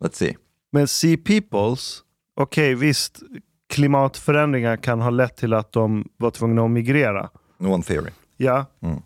Let's 0.00 0.18
see. 0.18 0.36
Men 0.72 0.86
Sea 0.86 1.16
Peoples, 1.16 2.04
okej 2.36 2.42
okay, 2.42 2.74
visst, 2.74 3.22
klimatförändringar 3.70 4.76
kan 4.76 5.00
ha 5.00 5.10
lett 5.10 5.36
till 5.36 5.54
att 5.54 5.72
de 5.72 6.08
var 6.16 6.30
tvungna 6.30 6.64
att 6.64 6.70
migrera. 6.70 7.30
One 7.58 7.82
theory. 7.82 8.10
Ja. 8.36 8.66
Mm. 8.82 9.02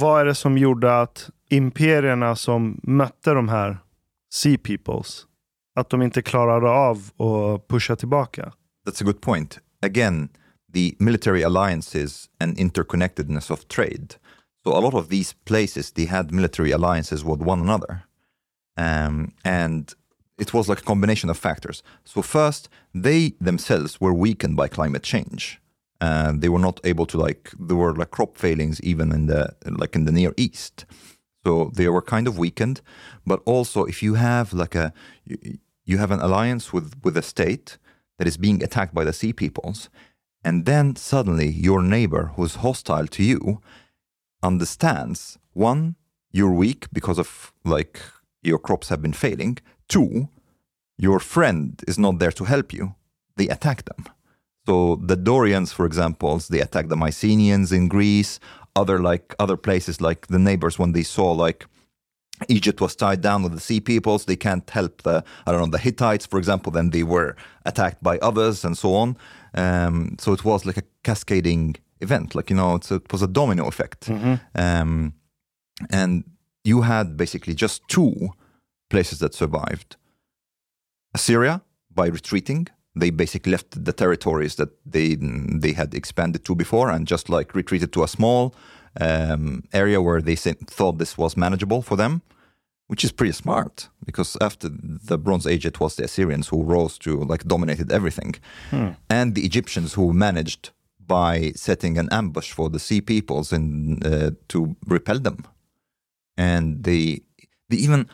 Vad 0.00 0.20
är 0.20 0.24
det 0.24 0.34
som 0.34 0.58
gjorde 0.58 1.00
att 1.00 1.30
imperierna 1.48 2.36
som 2.36 2.80
mötte 2.82 3.34
de 3.34 3.48
här 3.48 3.78
Sea 4.32 4.58
Peoples, 4.58 5.26
att 5.76 5.90
de 5.90 6.02
inte 6.02 6.22
klarade 6.22 6.70
av 6.70 6.96
att 6.96 7.68
pusha 7.68 7.96
tillbaka? 7.96 8.52
That's 8.86 9.02
a 9.02 9.04
good 9.04 9.20
point. 9.20 9.58
Again, 9.82 10.28
the 10.74 10.94
military 10.98 11.44
alliances 11.44 12.26
and 12.40 12.58
interconnectedness 12.58 13.50
of 13.50 13.68
trade. 13.68 14.08
So 14.64 14.72
a 14.72 14.80
lot 14.80 14.94
of 14.94 15.08
these 15.08 15.34
places, 15.44 15.92
they 15.92 16.06
had 16.06 16.32
military 16.32 16.72
alliances 16.72 17.24
with 17.24 17.42
one 17.42 17.62
another. 17.62 17.98
Um, 18.78 19.32
and 19.44 19.92
it 20.42 20.52
was 20.52 20.68
like 20.68 20.80
a 20.82 20.90
combination 20.92 21.30
of 21.30 21.38
factors. 21.48 21.78
So 22.12 22.22
first, 22.22 22.62
they 23.06 23.20
themselves 23.48 23.92
were 24.02 24.14
weakened 24.26 24.56
by 24.56 24.68
climate 24.78 25.04
change. 25.14 25.44
and 26.02 26.40
they 26.42 26.48
were 26.48 26.58
not 26.58 26.80
able 26.84 27.06
to 27.06 27.16
like 27.16 27.52
there 27.58 27.76
were 27.76 27.94
like 27.94 28.10
crop 28.10 28.36
failings 28.36 28.80
even 28.80 29.12
in 29.12 29.26
the 29.26 29.54
like 29.82 29.94
in 29.94 30.04
the 30.04 30.12
Near 30.12 30.34
East. 30.36 30.84
So 31.44 31.70
they 31.74 31.88
were 31.88 32.02
kind 32.02 32.26
of 32.28 32.38
weakened. 32.38 32.80
But 33.24 33.40
also, 33.44 33.84
if 33.84 34.02
you 34.02 34.14
have 34.14 34.52
like 34.52 34.74
a 34.74 34.92
you, 35.84 35.98
have 35.98 36.10
an 36.10 36.20
alliance 36.20 36.72
with 36.72 36.94
with 37.04 37.16
a 37.16 37.22
state 37.22 37.78
that 38.18 38.26
is 38.26 38.36
being 38.36 38.62
attacked 38.62 38.94
by 38.94 39.04
the 39.04 39.12
sea 39.12 39.32
peoples, 39.32 39.88
and 40.44 40.66
then 40.66 40.96
suddenly 40.96 41.48
your 41.48 41.82
neighbor 41.82 42.32
who's 42.34 42.56
hostile 42.56 43.06
to 43.06 43.22
you 43.22 43.60
understands 44.42 45.38
one 45.52 45.94
you're 46.32 46.52
weak 46.52 46.86
because 46.92 47.18
of 47.20 47.52
like 47.64 48.00
your 48.42 48.58
crops 48.58 48.88
have 48.88 49.00
been 49.00 49.12
failing 49.12 49.58
Two, 49.92 50.28
your 50.96 51.20
friend 51.20 51.82
is 51.86 51.98
not 51.98 52.18
there 52.18 52.32
to 52.32 52.44
help 52.44 52.72
you. 52.72 52.94
They 53.36 53.48
attack 53.48 53.84
them. 53.84 54.06
So 54.66 54.96
the 54.96 55.16
Dorians, 55.16 55.72
for 55.72 55.84
example, 55.86 56.40
they 56.48 56.60
attacked 56.60 56.88
the 56.88 56.96
Mycenaeans 56.96 57.72
in 57.72 57.88
Greece. 57.88 58.40
Other 58.74 58.98
like 59.00 59.34
other 59.38 59.58
places, 59.58 60.00
like 60.00 60.28
the 60.28 60.38
neighbors, 60.38 60.78
when 60.78 60.92
they 60.92 61.02
saw 61.02 61.30
like 61.32 61.66
Egypt 62.48 62.80
was 62.80 62.96
tied 62.96 63.20
down 63.20 63.42
with 63.42 63.52
the 63.52 63.60
sea 63.60 63.80
peoples, 63.80 64.24
they 64.24 64.36
can't 64.36 64.68
help 64.70 65.02
the 65.02 65.22
I 65.46 65.52
don't 65.52 65.60
know 65.60 65.76
the 65.76 65.84
Hittites, 65.88 66.24
for 66.24 66.38
example. 66.38 66.72
Then 66.72 66.88
they 66.90 67.02
were 67.02 67.36
attacked 67.66 68.02
by 68.02 68.18
others, 68.18 68.64
and 68.64 68.78
so 68.78 68.94
on. 68.94 69.16
Um, 69.54 70.16
so 70.18 70.32
it 70.32 70.42
was 70.42 70.64
like 70.64 70.78
a 70.78 70.84
cascading 71.04 71.76
event, 72.00 72.34
like 72.34 72.48
you 72.48 72.56
know, 72.56 72.76
it 72.76 73.12
was 73.12 73.22
a 73.22 73.26
domino 73.26 73.66
effect. 73.66 74.06
Mm-hmm. 74.06 74.34
Um, 74.54 75.14
and 75.90 76.24
you 76.64 76.82
had 76.82 77.16
basically 77.16 77.54
just 77.54 77.86
two 77.88 78.30
places 78.94 79.18
that 79.18 79.34
survived. 79.34 79.90
Assyria, 81.14 81.54
by 82.00 82.06
retreating, 82.18 82.62
they 82.94 83.10
basically 83.10 83.52
left 83.52 83.84
the 83.84 83.92
territories 83.92 84.54
that 84.56 84.70
they 84.94 85.16
they 85.62 85.72
had 85.72 85.94
expanded 85.94 86.44
to 86.44 86.54
before 86.54 86.88
and 86.94 87.10
just 87.14 87.28
like 87.28 87.54
retreated 87.60 87.90
to 87.92 88.02
a 88.02 88.08
small 88.08 88.54
um, 89.00 89.62
area 89.72 89.98
where 90.06 90.22
they 90.22 90.36
thought 90.76 90.98
this 90.98 91.16
was 91.16 91.36
manageable 91.36 91.82
for 91.82 91.96
them, 91.96 92.20
which 92.90 93.04
is 93.04 93.12
pretty 93.12 93.32
smart 93.32 93.88
because 94.04 94.36
after 94.40 94.68
the 95.08 95.18
Bronze 95.18 95.46
Age, 95.46 95.64
it 95.66 95.80
was 95.80 95.94
the 95.96 96.04
Assyrians 96.04 96.48
who 96.48 96.62
rose 96.74 96.98
to 96.98 97.12
like 97.32 97.44
dominated 97.44 97.90
everything, 97.90 98.34
hmm. 98.70 98.90
and 99.08 99.34
the 99.34 99.44
Egyptians 99.50 99.94
who 99.96 100.12
managed 100.12 100.70
by 101.06 101.52
setting 101.56 101.98
an 101.98 102.08
ambush 102.10 102.52
for 102.52 102.70
the 102.70 102.78
sea 102.78 103.00
peoples 103.00 103.52
and 103.52 104.04
uh, 104.06 104.30
to 104.48 104.76
repel 104.86 105.18
them, 105.20 105.38
and 106.36 106.84
they 106.84 107.20
they 107.68 107.78
even 107.86 108.06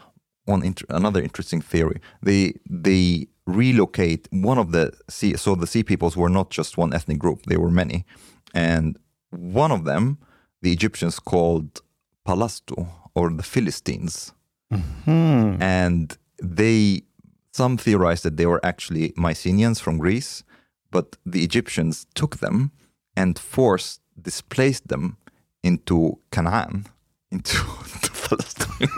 one 0.49 0.63
inter- 0.63 0.87
another 0.89 1.23
interesting 1.23 1.61
theory. 1.61 2.01
They 2.23 2.55
they 2.69 3.29
relocate 3.47 4.29
one 4.31 4.59
of 4.59 4.73
the 4.73 4.93
sea 5.09 5.37
so 5.37 5.55
the 5.55 5.67
sea 5.67 5.83
peoples 5.83 6.17
were 6.17 6.29
not 6.29 6.51
just 6.51 6.79
one 6.79 6.93
ethnic 6.95 7.19
group; 7.19 7.43
they 7.47 7.57
were 7.57 7.71
many, 7.71 8.05
and 8.55 8.99
one 9.31 9.73
of 9.73 9.85
them 9.85 10.19
the 10.63 10.73
Egyptians 10.73 11.21
called 11.21 11.81
Palastu 12.27 12.89
or 13.15 13.31
the 13.31 13.43
Philistines, 13.43 14.33
mm-hmm. 14.73 15.63
and 15.63 16.17
they 16.43 17.03
some 17.53 17.77
theorize 17.77 18.23
that 18.23 18.37
they 18.37 18.47
were 18.47 18.65
actually 18.65 19.13
Mycenaeans 19.17 19.81
from 19.81 19.99
Greece, 19.99 20.45
but 20.91 21.17
the 21.27 21.43
Egyptians 21.43 22.07
took 22.15 22.39
them 22.39 22.71
and 23.17 23.39
forced 23.39 24.01
displaced 24.21 24.89
them 24.89 25.17
into 25.63 26.19
Canaan, 26.31 26.87
into 27.31 27.57
Palestine. 28.29 28.89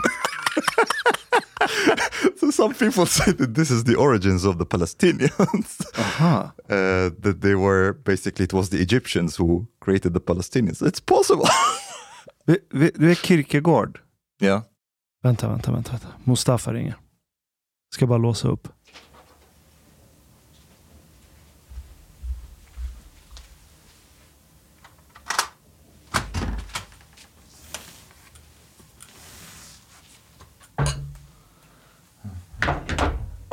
So 2.41 2.49
some 2.49 2.73
people 2.73 3.05
say 3.19 3.31
that 3.31 3.53
this 3.53 3.71
is 3.71 3.83
the 3.83 3.95
origins 3.95 4.45
of 4.45 4.57
the 4.57 4.65
Palestinians. 4.65 5.81
Uh-huh. 5.97 6.51
Uh, 6.71 7.09
that 7.19 7.41
they 7.41 7.53
were 7.53 7.93
basically 8.05 8.45
it 8.45 8.53
was 8.53 8.69
the 8.69 8.77
Egyptians 8.77 9.35
who 9.35 9.67
created 9.81 10.13
the 10.13 10.19
Palestinians. 10.21 10.81
It's 10.81 11.01
possible. 11.01 11.45
du 12.99 13.11
är 13.11 13.15
Kierkegaard? 13.15 13.99
Ja. 14.39 14.63
Vänta, 15.23 15.47
vänta, 15.47 15.71
vänta, 15.71 15.91
vänta. 15.91 16.07
Mustafa 16.23 16.73
ringer. 16.73 16.95
Ska 17.93 18.07
bara 18.07 18.17
låsa 18.17 18.47
upp. 18.47 18.67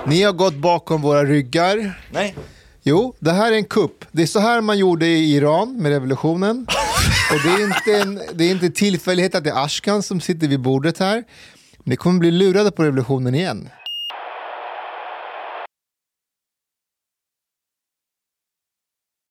Ni 0.08 0.22
har 0.22 0.32
gått 0.32 0.54
bakom 0.54 1.02
våra 1.02 1.24
ryggar. 1.24 2.00
Nej. 2.12 2.34
Jo, 2.82 3.14
det 3.18 3.32
här 3.32 3.52
är 3.52 3.56
en 3.56 3.64
kupp. 3.64 4.04
Det 4.12 4.22
är 4.22 4.26
så 4.26 4.40
här 4.40 4.60
man 4.60 4.78
gjorde 4.78 5.06
i 5.06 5.34
Iran 5.34 5.76
med 5.76 5.92
revolutionen. 5.92 6.66
Och 7.32 7.38
det 7.44 7.62
är 7.62 7.64
inte 7.64 8.02
en 8.02 8.20
det 8.34 8.44
är 8.44 8.50
inte 8.50 8.70
tillfällighet 8.70 9.34
att 9.34 9.44
det 9.44 9.50
är 9.50 9.64
Ashkan 9.64 10.02
som 10.02 10.20
sitter 10.20 10.48
vid 10.48 10.60
bordet 10.60 10.98
här. 10.98 11.24
Ni 11.84 11.96
kommer 11.96 12.18
bli 12.20 12.30
lurade 12.30 12.70
på 12.70 12.82
revolutionen 12.82 13.34
igen. 13.34 13.68